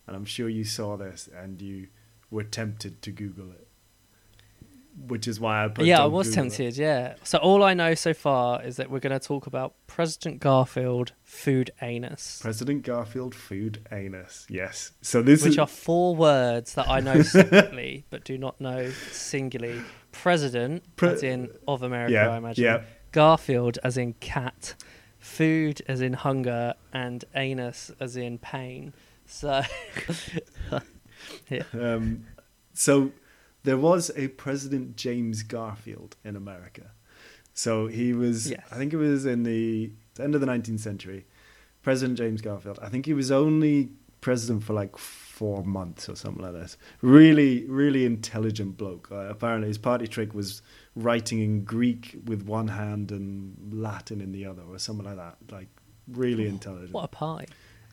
and 0.06 0.14
I'm 0.14 0.24
sure 0.26 0.48
you 0.48 0.64
saw 0.64 0.96
this 0.96 1.28
and 1.34 1.62
you 1.62 1.88
were 2.30 2.44
tempted 2.44 3.00
to 3.02 3.10
Google 3.10 3.50
it. 3.52 3.66
Which 5.07 5.26
is 5.28 5.40
why 5.40 5.64
I 5.64 5.68
put. 5.68 5.85
yeah, 5.87 6.02
I 6.02 6.07
was 6.07 6.28
Google 6.28 6.42
tempted. 6.42 6.76
Yeah. 6.76 7.14
So 7.24 7.38
all 7.38 7.62
I 7.64 7.74
know 7.74 7.94
so 7.94 8.14
far 8.14 8.62
is 8.62 8.76
that 8.76 8.90
we're 8.90 9.00
going 9.00 9.18
to 9.18 9.24
talk 9.26 9.46
about 9.46 9.74
President 9.87 10.40
Garfield 10.40 11.12
food 11.22 11.70
anus, 11.83 12.38
President 12.42 12.83
Garfield 12.85 13.35
food 13.35 13.87
anus. 13.92 14.46
Yes. 14.48 14.92
So 15.02 15.20
this 15.22 15.42
which 15.42 15.54
is 15.54 15.59
are 15.59 15.66
four 15.66 16.14
words 16.14 16.74
that 16.74 16.88
I 16.88 17.00
know 17.00 17.22
separately 17.22 18.04
but 18.11 18.24
do 18.24 18.38
not 18.38 18.61
know 18.61 18.90
singularly. 19.11 19.80
President, 20.12 20.85
Pre- 20.96 21.09
as 21.09 21.22
in 21.24 21.50
of 21.66 21.83
America, 21.83 22.12
yeah, 22.12 22.28
I 22.30 22.37
imagine. 22.37 22.64
yeah. 22.64 22.83
Garfield, 23.11 23.78
as 23.83 23.96
in 23.96 24.12
cat. 24.14 24.74
Food, 25.18 25.80
as 25.88 26.00
in 26.00 26.12
hunger, 26.12 26.74
and 26.92 27.24
anus, 27.35 27.90
as 27.98 28.16
in 28.16 28.38
pain. 28.38 28.92
So, 29.26 29.62
Um, 31.72 32.26
so 32.72 33.11
there 33.64 33.77
was 33.77 34.11
a 34.16 34.29
President 34.29 34.96
James 34.96 35.42
Garfield 35.42 36.16
in 36.24 36.37
America. 36.37 36.92
So 37.53 37.87
he 37.87 38.12
was, 38.12 38.50
Yes. 38.50 38.62
I 38.70 38.77
think 38.77 38.92
it 38.92 38.96
was 38.96 39.27
in 39.27 39.42
the 39.42 39.90
end 40.18 40.35
of 40.35 40.40
the 40.40 40.46
19th 40.46 40.81
century. 40.81 41.24
President 41.83 42.16
James 42.18 42.40
Garfield. 42.40 42.79
I 42.81 42.88
think 42.88 43.05
he 43.07 43.12
was 43.14 43.31
only 43.31 43.90
president 44.20 44.64
for 44.64 44.72
like 44.72 44.96
four 44.96 45.62
months 45.64 46.09
or 46.09 46.16
something 46.16 46.42
like 46.42 46.55
this. 46.55 46.79
Really, 47.03 47.64
really 47.66 48.07
intelligent 48.07 48.77
bloke. 48.79 49.09
Uh, 49.12 49.27
apparently, 49.29 49.68
his 49.68 49.77
party 49.79 50.07
trick 50.07 50.33
was 50.35 50.62
writing 50.96 51.40
in 51.40 51.64
Greek 51.64 52.16
with 52.24 52.42
one 52.46 52.68
hand 52.68 53.12
and 53.12 53.55
Latin 53.70 54.20
in 54.22 54.33
the 54.33 54.46
other, 54.46 54.62
or 54.62 54.79
something 54.79 55.05
like 55.05 55.16
that. 55.16 55.37
Like 55.53 55.68
really 56.09 56.46
intelligent 56.46 56.92
what 56.92 57.05
a 57.05 57.09
pie. 57.09 57.46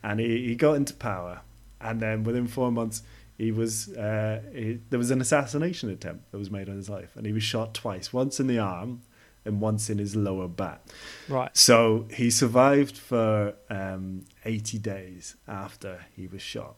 and 0.03 0.19
he, 0.19 0.47
he 0.47 0.55
got 0.55 0.73
into 0.73 0.93
power 0.93 1.39
and 1.79 2.01
then 2.01 2.23
within 2.25 2.45
four 2.45 2.69
months 2.71 3.03
he 3.41 3.51
was 3.51 3.89
uh, 3.97 4.39
he, 4.53 4.79
there 4.91 4.99
was 4.99 5.09
an 5.09 5.19
assassination 5.19 5.89
attempt 5.89 6.31
that 6.31 6.37
was 6.37 6.51
made 6.51 6.69
on 6.69 6.75
his 6.75 6.89
life 6.89 7.15
and 7.15 7.25
he 7.25 7.33
was 7.33 7.41
shot 7.41 7.73
twice 7.73 8.13
once 8.13 8.39
in 8.39 8.45
the 8.45 8.59
arm 8.59 9.01
and 9.43 9.59
once 9.59 9.89
in 9.89 9.97
his 9.97 10.15
lower 10.15 10.47
back. 10.47 10.81
Right. 11.27 11.49
so 11.57 12.05
he 12.13 12.29
survived 12.29 12.95
for 12.95 13.55
um, 13.71 14.25
80 14.45 14.77
days 14.77 15.35
after 15.47 16.05
he 16.15 16.27
was 16.27 16.43
shot. 16.43 16.75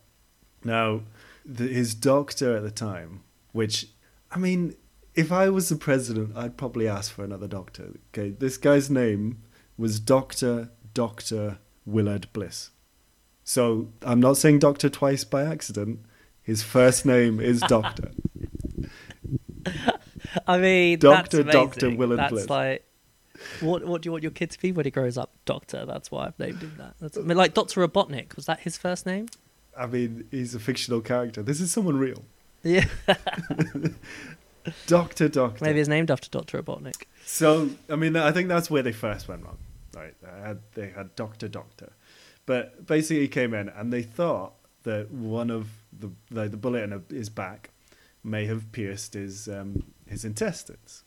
Now 0.64 1.02
the, 1.46 1.68
his 1.68 1.94
doctor 1.94 2.56
at 2.56 2.64
the 2.64 2.72
time 2.72 3.24
which 3.52 3.88
i 4.32 4.38
mean 4.40 4.78
if 5.16 5.34
i 5.34 5.50
was 5.50 5.68
the 5.68 5.76
president 5.76 6.32
i'd 6.38 6.56
probably 6.56 6.88
ask 6.88 7.12
for 7.12 7.26
another 7.26 7.48
doctor. 7.48 7.92
Okay 8.14 8.30
this 8.30 8.56
guy's 8.56 8.90
name 8.90 9.44
was 9.78 10.00
dr 10.00 10.70
dr 10.94 11.58
willard 11.86 12.32
bliss. 12.32 12.70
So 13.44 13.90
i'm 14.04 14.22
not 14.22 14.38
saying 14.38 14.60
doctor 14.60 14.88
twice 14.88 15.26
by 15.26 15.44
accident 15.44 16.00
his 16.44 16.62
first 16.64 17.06
name 17.06 17.40
is 17.40 17.60
doctor 17.68 18.12
I 20.48 20.58
mean, 20.58 21.00
Dr. 21.00 21.42
amazing. 21.42 21.98
Willard 21.98 22.20
That's 22.20 22.32
Bliss. 22.32 22.50
like, 22.50 22.86
what 23.62 23.86
what 23.86 24.02
do 24.02 24.08
you 24.08 24.12
want 24.12 24.24
your 24.24 24.32
kid 24.32 24.52
to 24.52 24.60
be 24.60 24.72
when 24.72 24.86
he 24.86 24.92
grows 24.92 25.18
up? 25.18 25.32
Doctor. 25.46 25.86
That's 25.86 26.10
why 26.12 26.26
I've 26.26 26.40
named 26.40 26.60
him 26.60 26.74
that. 26.78 26.96
That's, 27.00 27.18
I 27.18 27.22
mean, 27.22 27.38
like 27.38 27.54
Doctor 27.54 27.88
Robotnik. 27.88 28.36
Was 28.36 28.46
that 28.48 28.62
his 28.62 28.78
first 28.78 29.06
name? 29.06 29.28
i 29.76 29.88
mean 29.88 30.28
he's 30.30 30.54
a 30.54 30.60
fictional 30.60 31.02
character 31.02 31.42
this 31.42 31.60
is 31.60 31.72
someone 31.72 31.98
real 31.98 32.24
Yeah. 32.62 32.86
doctor 34.88 35.28
doctor 35.28 35.66
Maybe 35.66 35.80
it's 35.80 35.90
named 35.90 36.12
after 36.12 36.30
Doctor 36.30 36.62
Robotnik. 36.62 37.06
So 37.26 37.70
I 37.90 37.96
mean, 37.96 38.16
I 38.16 38.32
think 38.32 38.50
that's 38.50 38.70
where 38.70 38.84
they 38.84 38.92
first 38.92 39.28
went 39.28 39.44
wrong. 39.44 39.58
Right, 39.96 40.14
they 40.22 40.42
had, 40.42 40.60
they 40.74 40.90
had 40.90 41.16
Doctor 41.16 41.48
Doctor, 41.48 41.92
but 42.46 42.86
basically 42.86 43.22
he 43.22 43.28
came 43.28 43.54
in 43.54 43.70
and 43.70 43.92
they 43.94 44.02
thought 44.02 44.54
that 44.84 45.12
one 45.12 45.50
of 45.50 45.70
the 46.00 46.12
the, 46.32 46.50
the 46.50 46.58
bullet 46.58 46.84
in 46.84 47.04
his 47.10 47.30
back 47.30 47.70
may 48.24 48.46
have 48.46 48.72
pierced 48.72 49.14
his 49.14 49.48
um, 49.48 49.84
his 50.08 50.24
intestines, 50.26 51.04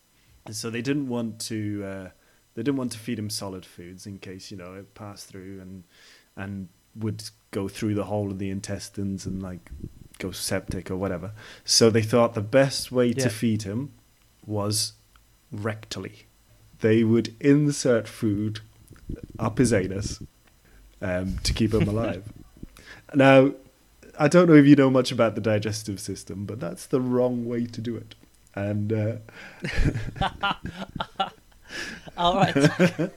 so 0.51 0.71
they 0.71 0.83
didn't 0.83 1.09
want 1.09 1.39
to 1.41 1.83
uh, 1.85 2.09
they 2.55 2.63
didn't 2.63 2.77
want 2.77 2.93
to 2.93 2.99
feed 2.99 3.19
him 3.19 3.31
solid 3.31 3.65
foods 3.67 4.07
in 4.07 4.19
case 4.19 4.51
you 4.51 4.57
know 4.57 4.75
it 4.75 4.95
passed 4.95 5.29
through 5.29 5.61
and 5.61 5.85
and 6.37 6.69
would 6.95 7.23
go 7.51 7.69
through 7.69 7.95
the 7.95 8.05
whole 8.05 8.31
of 8.31 8.39
the 8.39 8.51
intestines 8.51 9.27
and 9.27 9.43
like 9.43 9.71
go 10.19 10.31
septic 10.31 10.91
or 10.91 10.97
whatever. 10.97 11.33
So 11.65 11.91
they 11.91 12.03
thought 12.03 12.35
the 12.35 12.41
best 12.41 12.91
way 12.91 13.09
Yeah. 13.09 13.25
to 13.25 13.31
feed 13.31 13.63
him 13.63 13.93
was 14.47 14.93
rectally. 15.55 16.23
They 16.81 17.05
would 17.05 17.35
insert 17.41 18.09
food 18.09 18.61
up 19.39 19.59
his 19.59 19.73
anus 19.73 20.23
um, 21.03 21.39
to 21.43 21.53
keep 21.53 21.73
him 21.75 21.87
alive. 21.95 22.33
now, 23.15 23.53
I 24.19 24.29
don't 24.29 24.49
know 24.49 24.55
if 24.55 24.67
you 24.67 24.77
know 24.77 24.91
much 24.91 25.13
about 25.13 25.35
the 25.35 25.41
digestive 25.41 26.01
system, 26.01 26.45
but 26.47 26.61
that's 26.61 26.87
the 26.87 27.01
wrong 27.01 27.45
way 27.45 27.67
to 27.67 27.81
do 27.81 27.97
it. 27.97 28.15
And 28.55 28.93
uh, 28.93 29.17
All 32.17 32.37
right. 32.37 32.55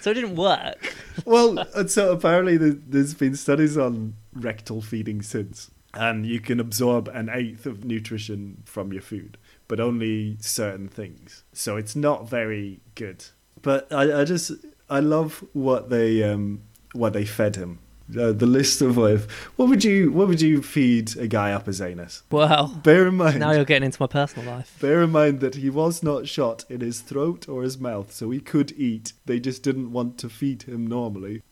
So 0.00 0.10
it 0.12 0.14
didn't 0.14 0.36
work. 0.36 0.94
well, 1.26 1.66
so 1.88 2.12
apparently 2.12 2.56
there- 2.56 2.78
there's 2.88 3.12
been 3.12 3.34
studies 3.36 3.76
on 3.76 4.14
rectal 4.32 4.80
feeding 4.80 5.20
since, 5.20 5.70
and 5.92 6.24
you 6.24 6.40
can 6.40 6.60
absorb 6.60 7.08
an 7.08 7.28
eighth 7.30 7.66
of 7.66 7.84
nutrition 7.84 8.62
from 8.64 8.92
your 8.92 9.02
food, 9.02 9.36
but 9.68 9.80
only 9.80 10.36
certain 10.40 10.88
things. 10.88 11.42
So 11.52 11.76
it's 11.76 11.94
not 11.96 12.30
very 12.30 12.80
good. 12.94 13.24
But 13.60 13.92
I, 13.92 14.20
I 14.20 14.24
just 14.24 14.52
I 14.88 15.00
love 15.00 15.44
what 15.52 15.90
they 15.90 16.22
um, 16.22 16.62
what 16.92 17.12
they 17.12 17.24
fed 17.26 17.56
him. 17.56 17.80
Uh, 18.10 18.32
the 18.32 18.46
list 18.46 18.82
of 18.82 18.96
what 18.96 19.68
would 19.68 19.82
you 19.82 20.12
what 20.12 20.28
would 20.28 20.42
you 20.42 20.60
feed 20.62 21.16
a 21.16 21.26
guy 21.26 21.52
up 21.52 21.66
his 21.66 21.80
anus? 21.80 22.22
Well, 22.30 22.68
Bear 22.82 23.08
in 23.08 23.14
mind, 23.14 23.40
now 23.40 23.52
you're 23.52 23.64
getting 23.64 23.86
into 23.86 24.00
my 24.00 24.06
personal 24.06 24.54
life. 24.54 24.76
Bear 24.78 25.02
in 25.02 25.10
mind 25.10 25.40
that 25.40 25.54
he 25.54 25.70
was 25.70 26.02
not 26.02 26.28
shot 26.28 26.64
in 26.68 26.80
his 26.80 27.00
throat 27.00 27.48
or 27.48 27.62
his 27.62 27.78
mouth, 27.78 28.12
so 28.12 28.30
he 28.30 28.40
could 28.40 28.72
eat. 28.72 29.14
They 29.24 29.40
just 29.40 29.62
didn't 29.62 29.90
want 29.90 30.18
to 30.18 30.28
feed 30.28 30.64
him 30.64 30.86
normally. 30.86 31.42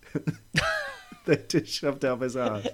they 1.25 1.37
just 1.49 1.73
shoved 1.73 2.05
up 2.05 2.21
his 2.21 2.37
ass. 2.37 2.67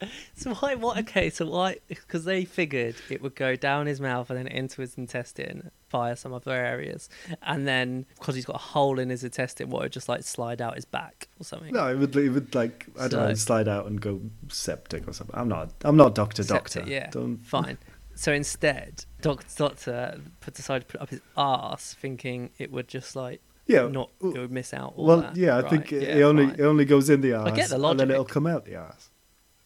So 0.36 0.52
why? 0.54 0.74
What? 0.74 0.98
Okay. 0.98 1.30
So 1.30 1.46
why? 1.46 1.76
Because 1.88 2.24
they 2.24 2.44
figured 2.44 2.96
it 3.08 3.22
would 3.22 3.34
go 3.36 3.56
down 3.56 3.86
his 3.86 4.00
mouth 4.00 4.28
and 4.30 4.38
then 4.38 4.46
into 4.48 4.80
his 4.80 4.96
intestine 4.98 5.70
via 5.90 6.16
some 6.16 6.34
other 6.34 6.50
areas, 6.52 7.08
and 7.42 7.66
then 7.66 8.04
because 8.18 8.34
he's 8.34 8.44
got 8.44 8.56
a 8.56 8.58
hole 8.58 8.98
in 8.98 9.08
his 9.10 9.22
intestine, 9.24 9.70
what 9.70 9.82
would 9.82 9.92
just 9.92 10.08
like 10.08 10.22
slide 10.24 10.60
out 10.60 10.74
his 10.74 10.84
back 10.84 11.28
or 11.40 11.44
something? 11.44 11.72
No, 11.72 11.88
it 11.88 11.96
would, 11.96 12.14
it 12.16 12.30
would 12.30 12.54
like 12.54 12.86
I 12.98 13.06
don't 13.08 13.28
know, 13.28 13.34
slide 13.34 13.68
out 13.68 13.86
and 13.86 14.00
go 14.00 14.20
septic 14.48 15.06
or 15.08 15.12
something. 15.12 15.36
I'm 15.38 15.48
not, 15.48 15.70
I'm 15.84 15.96
not 15.96 16.14
doctor, 16.14 16.42
doctor. 16.42 16.82
Yeah. 16.86 17.10
Don't. 17.10 17.38
Fine. 17.38 17.78
So 18.16 18.32
instead, 18.32 19.04
Doctor 19.22 19.46
Doctor 19.56 20.20
put 20.40 20.54
decided 20.54 20.88
to 20.88 20.92
put 20.92 21.00
up 21.00 21.10
his 21.10 21.20
ass, 21.36 21.96
thinking 21.98 22.50
it 22.58 22.70
would 22.72 22.88
just 22.88 23.16
like 23.16 23.40
Yeah. 23.66 23.86
not 23.88 24.10
it 24.20 24.38
would 24.38 24.52
miss 24.52 24.74
out. 24.74 24.94
All 24.96 25.06
well, 25.06 25.20
that. 25.22 25.36
yeah, 25.36 25.56
I 25.56 25.60
Right, 25.60 25.70
think 25.70 25.92
it, 25.92 26.02
yeah, 26.02 26.16
it 26.16 26.22
only 26.22 26.46
fine. 26.46 26.54
it 26.58 26.62
only 26.62 26.84
goes 26.84 27.08
in 27.10 27.20
the 27.22 27.32
ass, 27.34 27.46
I 27.46 27.50
get 27.52 27.68
the 27.70 27.80
and 27.88 27.98
then 28.00 28.10
it'll 28.10 28.24
come 28.24 28.46
out 28.46 28.64
the 28.66 28.74
ass. 28.74 29.10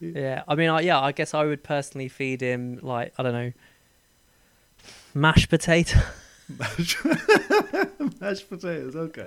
Yeah, 0.00 0.42
I 0.46 0.54
mean, 0.54 0.70
I, 0.70 0.80
yeah, 0.80 1.00
I 1.00 1.12
guess 1.12 1.34
I 1.34 1.44
would 1.44 1.62
personally 1.64 2.08
feed 2.08 2.40
him 2.40 2.78
like 2.82 3.12
I 3.18 3.22
don't 3.22 3.32
know, 3.32 3.52
mashed 5.14 5.48
potato. 5.50 5.98
Mashed 8.20 8.48
potatoes. 8.48 8.96
Okay. 8.96 9.26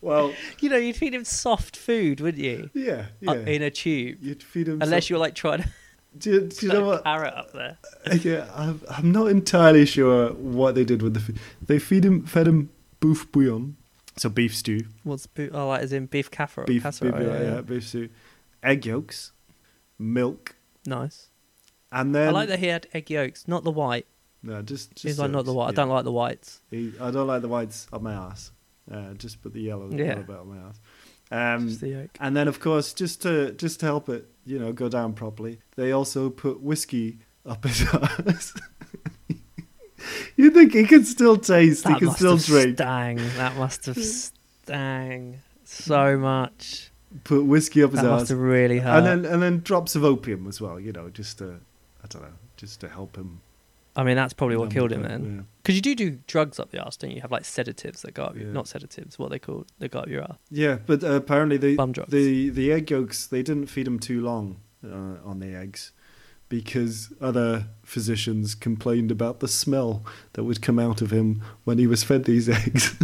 Well, 0.00 0.32
you 0.60 0.68
know, 0.70 0.76
you'd 0.76 0.96
feed 0.96 1.14
him 1.14 1.24
soft 1.24 1.76
food, 1.76 2.20
wouldn't 2.20 2.42
you? 2.42 2.70
yeah, 2.74 3.06
yeah. 3.20 3.30
Uh, 3.30 3.34
in 3.34 3.62
a 3.62 3.70
tube, 3.70 4.18
You'd 4.20 4.42
feed 4.42 4.68
him. 4.68 4.80
unless 4.80 5.06
some- 5.06 5.14
you're 5.14 5.20
like 5.20 5.34
trying 5.34 5.62
to 5.62 5.68
Do 6.18 6.30
you, 6.32 6.40
do 6.48 6.66
you 6.66 6.72
know 6.72 6.84
a 6.84 6.86
what? 6.86 7.04
carrot 7.04 7.34
up 7.34 7.52
there. 7.52 7.78
Yeah, 8.22 8.48
I'm, 8.54 8.80
I'm 8.90 9.12
not 9.12 9.26
entirely 9.28 9.84
sure 9.86 10.30
what 10.32 10.74
they 10.74 10.84
did 10.84 11.02
with 11.02 11.14
the 11.14 11.20
food. 11.20 11.38
They 11.64 11.78
feed 11.78 12.04
him, 12.04 12.24
fed 12.24 12.48
him 12.48 12.70
bouffe 13.00 13.30
bouillon, 13.30 13.76
so 14.16 14.28
beef 14.28 14.56
stew, 14.56 14.86
What's 15.04 15.26
bo- 15.26 15.50
oh, 15.52 15.68
like 15.68 15.82
as 15.82 15.92
in 15.92 16.06
beef 16.06 16.30
casserole? 16.30 16.66
beef, 16.66 16.82
casserole 16.82 17.12
beef, 17.12 17.22
yeah, 17.28 17.40
yeah, 17.40 17.54
yeah. 17.56 17.60
beef 17.60 17.86
stew, 17.86 18.08
egg 18.62 18.86
yolks, 18.86 19.32
milk, 19.98 20.56
Nice. 20.86 21.28
and 21.92 22.14
then 22.14 22.28
I 22.28 22.32
like 22.32 22.48
that 22.48 22.58
he 22.60 22.66
had 22.66 22.86
egg 22.94 23.10
yolks, 23.10 23.46
not 23.48 23.64
the 23.64 23.70
white. 23.70 24.06
No, 24.42 24.62
just, 24.62 24.90
just 24.92 25.02
He's 25.04 25.18
like 25.18 25.30
not 25.32 25.44
the 25.46 25.52
white. 25.52 25.68
I 25.68 25.72
don't 25.72 25.88
like 25.88 26.04
the 26.04 26.12
whites. 26.12 26.60
He, 26.70 26.92
I 27.00 27.10
don't 27.10 27.26
like 27.26 27.42
the 27.42 27.48
whites 27.48 27.86
on 27.92 28.02
my 28.04 28.12
ass. 28.14 28.52
Uh, 28.90 29.12
just 29.14 29.42
put 29.42 29.52
the 29.52 29.60
yellow, 29.60 29.90
Yeah. 29.90 30.04
yellow 30.06 30.22
bit 30.22 30.36
on 30.36 30.48
my 30.48 30.68
ass. 30.68 30.80
Um, 31.30 31.68
Just 31.68 31.80
the 31.82 31.88
yolk. 31.88 32.10
and 32.20 32.34
then, 32.36 32.48
of 32.48 32.58
course, 32.60 32.94
just 32.94 33.20
to 33.22 33.52
just 33.52 33.80
to 33.80 33.86
help 33.86 34.08
it, 34.08 34.30
you 34.46 34.58
know, 34.58 34.72
go 34.72 34.88
down 34.88 35.12
properly, 35.12 35.58
they 35.76 35.92
also 35.92 36.30
put 36.30 36.62
whiskey 36.62 37.18
up 37.44 37.64
his 37.64 37.82
ass. 37.92 38.54
you 40.36 40.50
think 40.50 40.72
he 40.72 40.84
can 40.84 41.04
still 41.04 41.36
taste? 41.36 41.86
he 41.86 41.92
That 41.92 41.98
can 41.98 42.06
must 42.06 42.18
still 42.18 42.36
have 42.36 42.46
drink. 42.46 42.76
stang. 42.78 43.16
That 43.36 43.56
must 43.56 43.86
have 43.86 43.98
stang 44.64 45.38
so 45.64 46.16
much. 46.16 46.90
Put 47.24 47.44
whiskey 47.46 47.82
up 47.82 47.90
his 47.92 48.00
That 48.02 48.06
ass, 48.10 48.20
must 48.20 48.28
have 48.30 48.38
really 48.38 48.80
hurt. 48.80 48.98
and 48.98 49.06
then 49.24 49.32
and 49.32 49.42
then 49.42 49.60
drops 49.60 49.94
of 49.96 50.04
opium 50.04 50.46
as 50.46 50.60
well. 50.60 50.78
You 50.78 50.92
know, 50.92 51.08
just 51.08 51.38
to 51.38 51.60
I 52.04 52.06
don't 52.08 52.22
know, 52.22 52.28
just 52.56 52.80
to 52.80 52.88
help 52.88 53.16
him. 53.16 53.40
I 53.96 54.04
mean, 54.04 54.14
that's 54.16 54.32
probably 54.34 54.56
what 54.56 54.70
killed 54.70 54.92
him 54.92 55.02
then. 55.02 55.24
yeah. 55.36 55.42
Because 55.62 55.74
you 55.74 55.80
do 55.82 55.94
do 55.94 56.18
drugs 56.28 56.60
up 56.60 56.70
the 56.70 56.78
arse, 56.80 56.96
don't 56.96 57.10
you? 57.10 57.16
You 57.16 57.22
have 57.22 57.32
like 57.32 57.44
sedatives 57.44 58.02
that 58.02 58.14
go 58.14 58.24
up 58.24 58.36
your, 58.36 58.46
Yeah. 58.46 58.52
not 58.52 58.68
sedatives, 58.68 59.18
what 59.18 59.30
they 59.30 59.38
call 59.38 59.66
they 59.78 59.88
go 59.88 60.00
up 60.00 60.08
your 60.08 60.22
ass. 60.22 60.36
Yeah, 60.50 60.78
but 60.86 61.02
uh, 61.02 61.12
apparently 61.14 61.56
the 61.56 61.76
the 62.08 62.50
the 62.50 62.72
egg 62.72 62.90
yolks 62.90 63.26
they 63.26 63.42
didn't 63.42 63.66
feed 63.68 63.86
him 63.86 63.98
too 63.98 64.20
long 64.20 64.56
uh, 64.84 65.16
on 65.24 65.40
the 65.40 65.54
eggs 65.54 65.92
because 66.48 67.12
other 67.20 67.66
physicians 67.82 68.54
complained 68.54 69.10
about 69.10 69.40
the 69.40 69.48
smell 69.48 70.04
that 70.34 70.44
would 70.44 70.62
come 70.62 70.78
out 70.78 71.02
of 71.02 71.10
him 71.10 71.42
when 71.64 71.78
he 71.78 71.86
was 71.86 72.02
fed 72.04 72.24
these 72.24 72.48
eggs. 72.60 72.94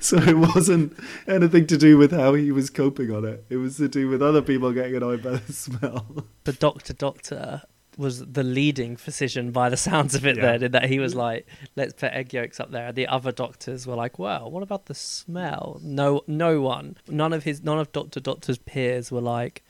so 0.00 0.16
it 0.18 0.36
wasn't 0.36 0.96
anything 1.26 1.66
to 1.66 1.76
do 1.76 1.96
with 1.96 2.12
how 2.12 2.34
he 2.34 2.52
was 2.52 2.70
coping 2.70 3.10
on 3.10 3.24
it. 3.24 3.44
It 3.48 3.56
was 3.56 3.76
to 3.78 3.88
do 3.88 4.08
with 4.08 4.22
other 4.22 4.42
people 4.42 4.72
getting 4.72 4.96
annoyed 4.96 5.22
by 5.22 5.36
the 5.36 5.52
smell. 5.52 6.26
The 6.44 6.52
doctor 6.52 6.92
doctor 6.92 7.62
was 7.98 8.26
the 8.26 8.42
leading 8.42 8.94
physician 8.94 9.52
by 9.52 9.70
the 9.70 9.76
sounds 9.78 10.14
of 10.14 10.26
it 10.26 10.36
Yeah. 10.36 10.42
then 10.52 10.62
in 10.64 10.72
that 10.72 10.84
he 10.84 10.98
was 10.98 11.14
like 11.14 11.46
let's 11.76 11.94
put 11.94 12.12
egg 12.12 12.34
yolks 12.34 12.60
up 12.60 12.70
there 12.70 12.88
and 12.88 12.94
the 12.94 13.06
other 13.06 13.32
doctors 13.32 13.86
were 13.86 13.94
like 13.94 14.18
well 14.18 14.50
what 14.50 14.62
about 14.62 14.84
the 14.84 14.94
smell 14.94 15.80
no 15.82 16.22
no 16.26 16.60
one 16.60 16.98
none 17.08 17.32
of 17.32 17.44
his 17.44 17.62
none 17.64 17.78
of 17.78 17.90
dr 17.92 18.20
doctor's 18.20 18.58
peers 18.58 19.10
were 19.10 19.22
like 19.22 19.64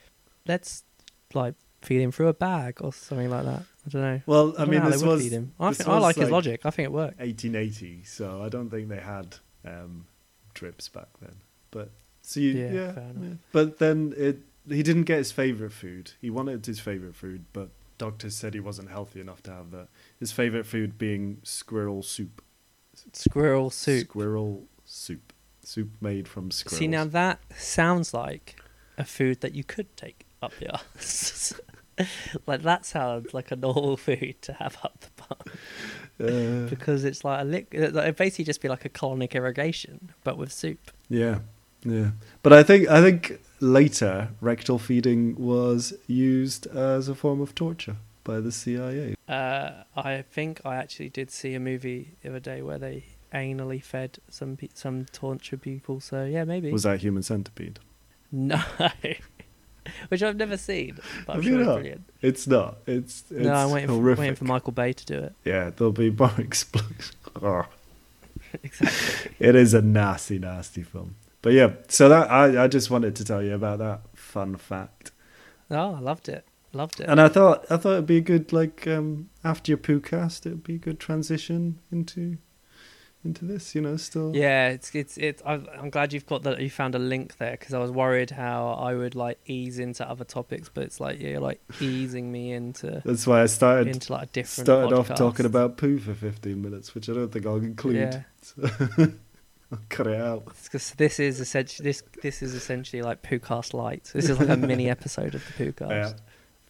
let's 0.44 0.82
like 1.34 1.54
feed 1.86 2.00
him 2.02 2.10
through 2.12 2.28
a 2.28 2.34
bag 2.34 2.78
or 2.80 2.92
something 2.92 3.30
like 3.30 3.44
that 3.44 3.62
i 3.86 3.88
don't 3.90 4.02
know 4.02 4.20
Well, 4.26 4.54
I, 4.56 4.64
don't 4.64 4.70
mean, 4.70 4.84
this 4.90 5.02
was. 5.02 5.24
I, 5.24 5.28
think, 5.28 5.88
I 5.88 5.94
was 5.94 6.02
like 6.02 6.16
his 6.16 6.30
logic 6.30 6.60
i 6.64 6.70
think 6.70 6.86
it 6.86 6.92
worked 6.92 7.18
1880, 7.18 8.04
so 8.04 8.42
I 8.42 8.48
don't 8.48 8.68
think 8.70 8.88
they 8.88 9.00
had 9.00 9.36
um, 9.64 10.06
drips 10.54 10.88
back 10.88 11.08
then. 11.20 11.36
But 11.70 11.90
so 12.22 12.40
you, 12.40 12.52
Yeah, 12.52 12.70
yeah, 12.72 12.92
fair 12.92 13.12
yeah. 13.20 13.28
But 13.52 13.78
then 13.78 14.14
it 14.16 14.38
he 14.68 14.82
didn't 14.82 15.04
get 15.04 15.18
his 15.18 15.30
favorite 15.32 15.72
food. 15.72 16.12
He 16.20 16.28
wanted 16.30 16.66
his 16.66 16.80
favorite 16.80 17.14
food, 17.14 17.44
but 17.52 17.68
doctors 17.98 18.34
said 18.34 18.52
he 18.54 18.60
wasn't 18.60 18.90
healthy 18.90 19.20
enough 19.20 19.42
to 19.44 19.50
have 19.52 19.70
that. 19.70 19.88
His 20.18 20.32
favorite 20.32 20.66
food 20.66 20.98
being 20.98 21.38
squirrel 21.44 22.02
soup. 22.02 22.42
squirrel 23.12 23.70
soup 23.70 24.08
Squirrel 24.08 24.64
soup. 24.84 25.32
Soup 25.62 25.90
made 26.00 26.26
from 26.28 26.50
squirrels. 26.50 26.78
see 26.78 26.86
now 26.88 27.04
that 27.04 27.40
sounds 27.56 28.14
like 28.14 28.56
a 28.98 29.04
food 29.04 29.40
that 29.40 29.54
you 29.54 29.64
could 29.64 29.96
take 29.96 30.24
up 30.42 30.52
the 30.60 30.70
arse 30.96 31.54
like 32.46 32.62
that 32.62 32.84
sounds 32.84 33.32
like 33.34 33.50
a 33.50 33.56
normal 33.56 33.96
food 34.06 34.36
to 34.42 34.52
have 34.54 34.76
up 34.82 35.00
the 35.00 35.22
bum 35.22 35.56
Uh, 36.28 36.68
because 36.68 37.04
it's 37.04 37.24
like 37.24 37.40
a 37.42 37.44
lick. 37.44 37.68
It'd 37.72 38.16
basically 38.16 38.44
just 38.44 38.60
be 38.62 38.68
like 38.68 38.84
a 38.84 38.88
colonic 38.88 39.34
irrigation, 39.34 40.12
but 40.24 40.38
with 40.38 40.52
soup. 40.52 40.90
yeah, 41.08 41.40
yeah. 41.84 42.10
But 42.42 42.52
I 42.52 42.62
think 42.62 42.88
I 42.88 43.00
think 43.02 43.38
later 43.60 44.28
rectal 44.40 44.78
feeding 44.78 45.34
was 45.36 45.92
used 46.06 46.66
as 46.68 47.08
a 47.08 47.14
form 47.14 47.40
of 47.40 47.54
torture 47.54 47.96
by 48.24 48.40
the 48.40 48.50
CIA. 48.52 49.14
Uh, 49.28 49.70
I 49.96 50.22
think 50.22 50.60
I 50.64 50.76
actually 50.76 51.08
did 51.10 51.30
see 51.30 51.54
a 51.54 51.60
movie 51.60 52.12
the 52.22 52.30
other 52.30 52.40
day 52.40 52.62
where 52.62 52.78
they 52.78 53.04
anally 53.32 53.82
fed 53.82 54.18
some 54.30 54.56
some 54.74 55.04
torture 55.12 55.56
people. 55.58 56.00
So 56.00 56.24
yeah, 56.24 56.44
maybe 56.44 56.72
Was 56.72 56.84
that 56.84 57.00
Human 57.00 57.22
Centipede? 57.22 57.78
no, 58.32 58.60
which 60.08 60.22
I've 60.22 60.36
never 60.36 60.56
seen. 60.56 60.98
But 61.26 61.36
I'm 61.36 61.42
sure 61.42 61.58
it's 61.58 61.66
not? 61.66 61.74
brilliant. 61.74 62.10
It's 62.22 62.46
not. 62.46 62.78
It's, 62.86 63.24
it's 63.30 63.44
no, 63.44 63.54
I'm 63.54 63.70
waiting 63.70 63.88
for, 63.88 64.14
waiting 64.14 64.34
for 64.34 64.44
Michael 64.44 64.72
Bay 64.72 64.92
to 64.92 65.06
do 65.06 65.18
it. 65.18 65.34
Yeah, 65.44 65.70
there'll 65.74 65.92
be 65.92 66.10
more 66.18 66.32
explosions. 66.38 67.12
Oh, 67.42 67.66
exactly. 68.62 69.36
it 69.38 69.54
is 69.54 69.74
a 69.74 69.82
nasty, 69.82 70.38
nasty 70.38 70.82
film. 70.82 71.16
But 71.42 71.52
yeah, 71.52 71.72
so 71.88 72.08
that 72.08 72.30
I, 72.30 72.64
I 72.64 72.66
just 72.66 72.90
wanted 72.90 73.14
to 73.16 73.24
tell 73.26 73.42
you 73.42 73.54
about 73.54 73.78
that 73.80 74.00
fun 74.14 74.56
fact. 74.56 75.10
Oh, 75.70 75.94
I 75.94 76.00
loved 76.00 76.30
it. 76.30 76.46
Loved 76.72 77.00
it. 77.00 77.08
And 77.08 77.20
I 77.20 77.28
thought 77.28 77.64
I 77.70 77.76
thought 77.76 77.92
it'd 77.92 78.06
be 78.06 78.16
a 78.16 78.22
good 78.22 78.52
like 78.52 78.86
um 78.86 79.28
after 79.44 79.70
your 79.70 79.78
poo 79.78 80.00
cast, 80.00 80.46
it'd 80.46 80.64
be 80.64 80.76
a 80.76 80.78
good 80.78 80.98
transition 80.98 81.78
into 81.92 82.38
into 83.26 83.44
this, 83.44 83.74
you 83.74 83.82
know, 83.82 83.96
still 83.96 84.34
Yeah, 84.34 84.68
it's 84.68 84.94
it's 84.94 85.18
it's. 85.18 85.42
I'm 85.44 85.90
glad 85.90 86.12
you've 86.12 86.26
got 86.26 86.44
that. 86.44 86.60
You 86.60 86.70
found 86.70 86.94
a 86.94 86.98
link 86.98 87.36
there 87.38 87.52
because 87.52 87.74
I 87.74 87.78
was 87.78 87.90
worried 87.90 88.30
how 88.30 88.68
I 88.68 88.94
would 88.94 89.14
like 89.14 89.38
ease 89.46 89.78
into 89.78 90.08
other 90.08 90.24
topics, 90.24 90.70
but 90.72 90.84
it's 90.84 91.00
like 91.00 91.20
yeah, 91.20 91.30
you're 91.30 91.40
like 91.40 91.60
easing 91.80 92.32
me 92.32 92.52
into 92.52 93.02
That's 93.04 93.26
why 93.26 93.42
I 93.42 93.46
started 93.46 93.88
into 93.88 94.12
like 94.12 94.22
a 94.22 94.26
different. 94.26 94.66
started 94.66 94.94
off 94.94 95.14
talking 95.14 95.46
about 95.46 95.76
poo 95.76 95.98
for 95.98 96.14
fifteen 96.14 96.62
minutes, 96.62 96.94
which 96.94 97.08
I 97.08 97.12
don't 97.12 97.30
think 97.30 97.44
I'll 97.44 97.56
include. 97.56 98.22
Yeah, 98.56 98.62
I'll 99.72 99.78
cut 99.88 100.06
it 100.06 100.20
out. 100.20 100.46
because 100.64 100.92
this 100.92 101.18
is 101.18 101.40
essentially 101.40 101.88
this 101.88 102.02
this 102.22 102.42
is 102.42 102.54
essentially 102.54 103.02
like 103.02 103.22
Poocast 103.22 103.74
light. 103.74 104.10
This 104.14 104.30
is 104.30 104.38
like 104.38 104.48
a 104.48 104.56
mini 104.56 104.88
episode 104.88 105.34
of 105.34 105.44
the 105.46 105.64
Poocast. 105.64 105.90
Yeah. 105.90 106.12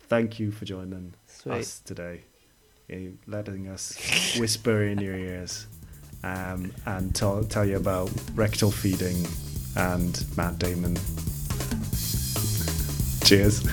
Thank 0.09 0.38
you 0.40 0.51
for 0.51 0.64
joining 0.64 1.14
Sweet. 1.27 1.53
us 1.53 1.81
today, 1.81 2.23
letting 3.27 3.69
us 3.69 4.37
whisper 4.38 4.83
in 4.85 4.99
your 4.99 5.16
ears 5.16 5.66
um, 6.26 6.72
and 6.86 7.14
tell, 7.14 7.44
tell 7.44 7.64
you 7.64 7.76
about 7.76 8.10
rectal 8.34 8.70
feeding 8.70 9.26
and 9.76 10.24
Matt 10.36 10.58
Damon. 10.58 10.96
Cheers. 13.24 13.64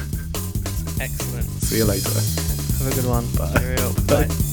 Excellent. 1.00 1.50
See 1.62 1.78
you 1.78 1.86
later. 1.86 2.10
Have 2.10 2.92
a 2.92 2.96
good 2.96 3.06
one. 3.06 3.26
Bye. 3.36 3.76
Bye. 4.08 4.28
Bye. 4.28 4.53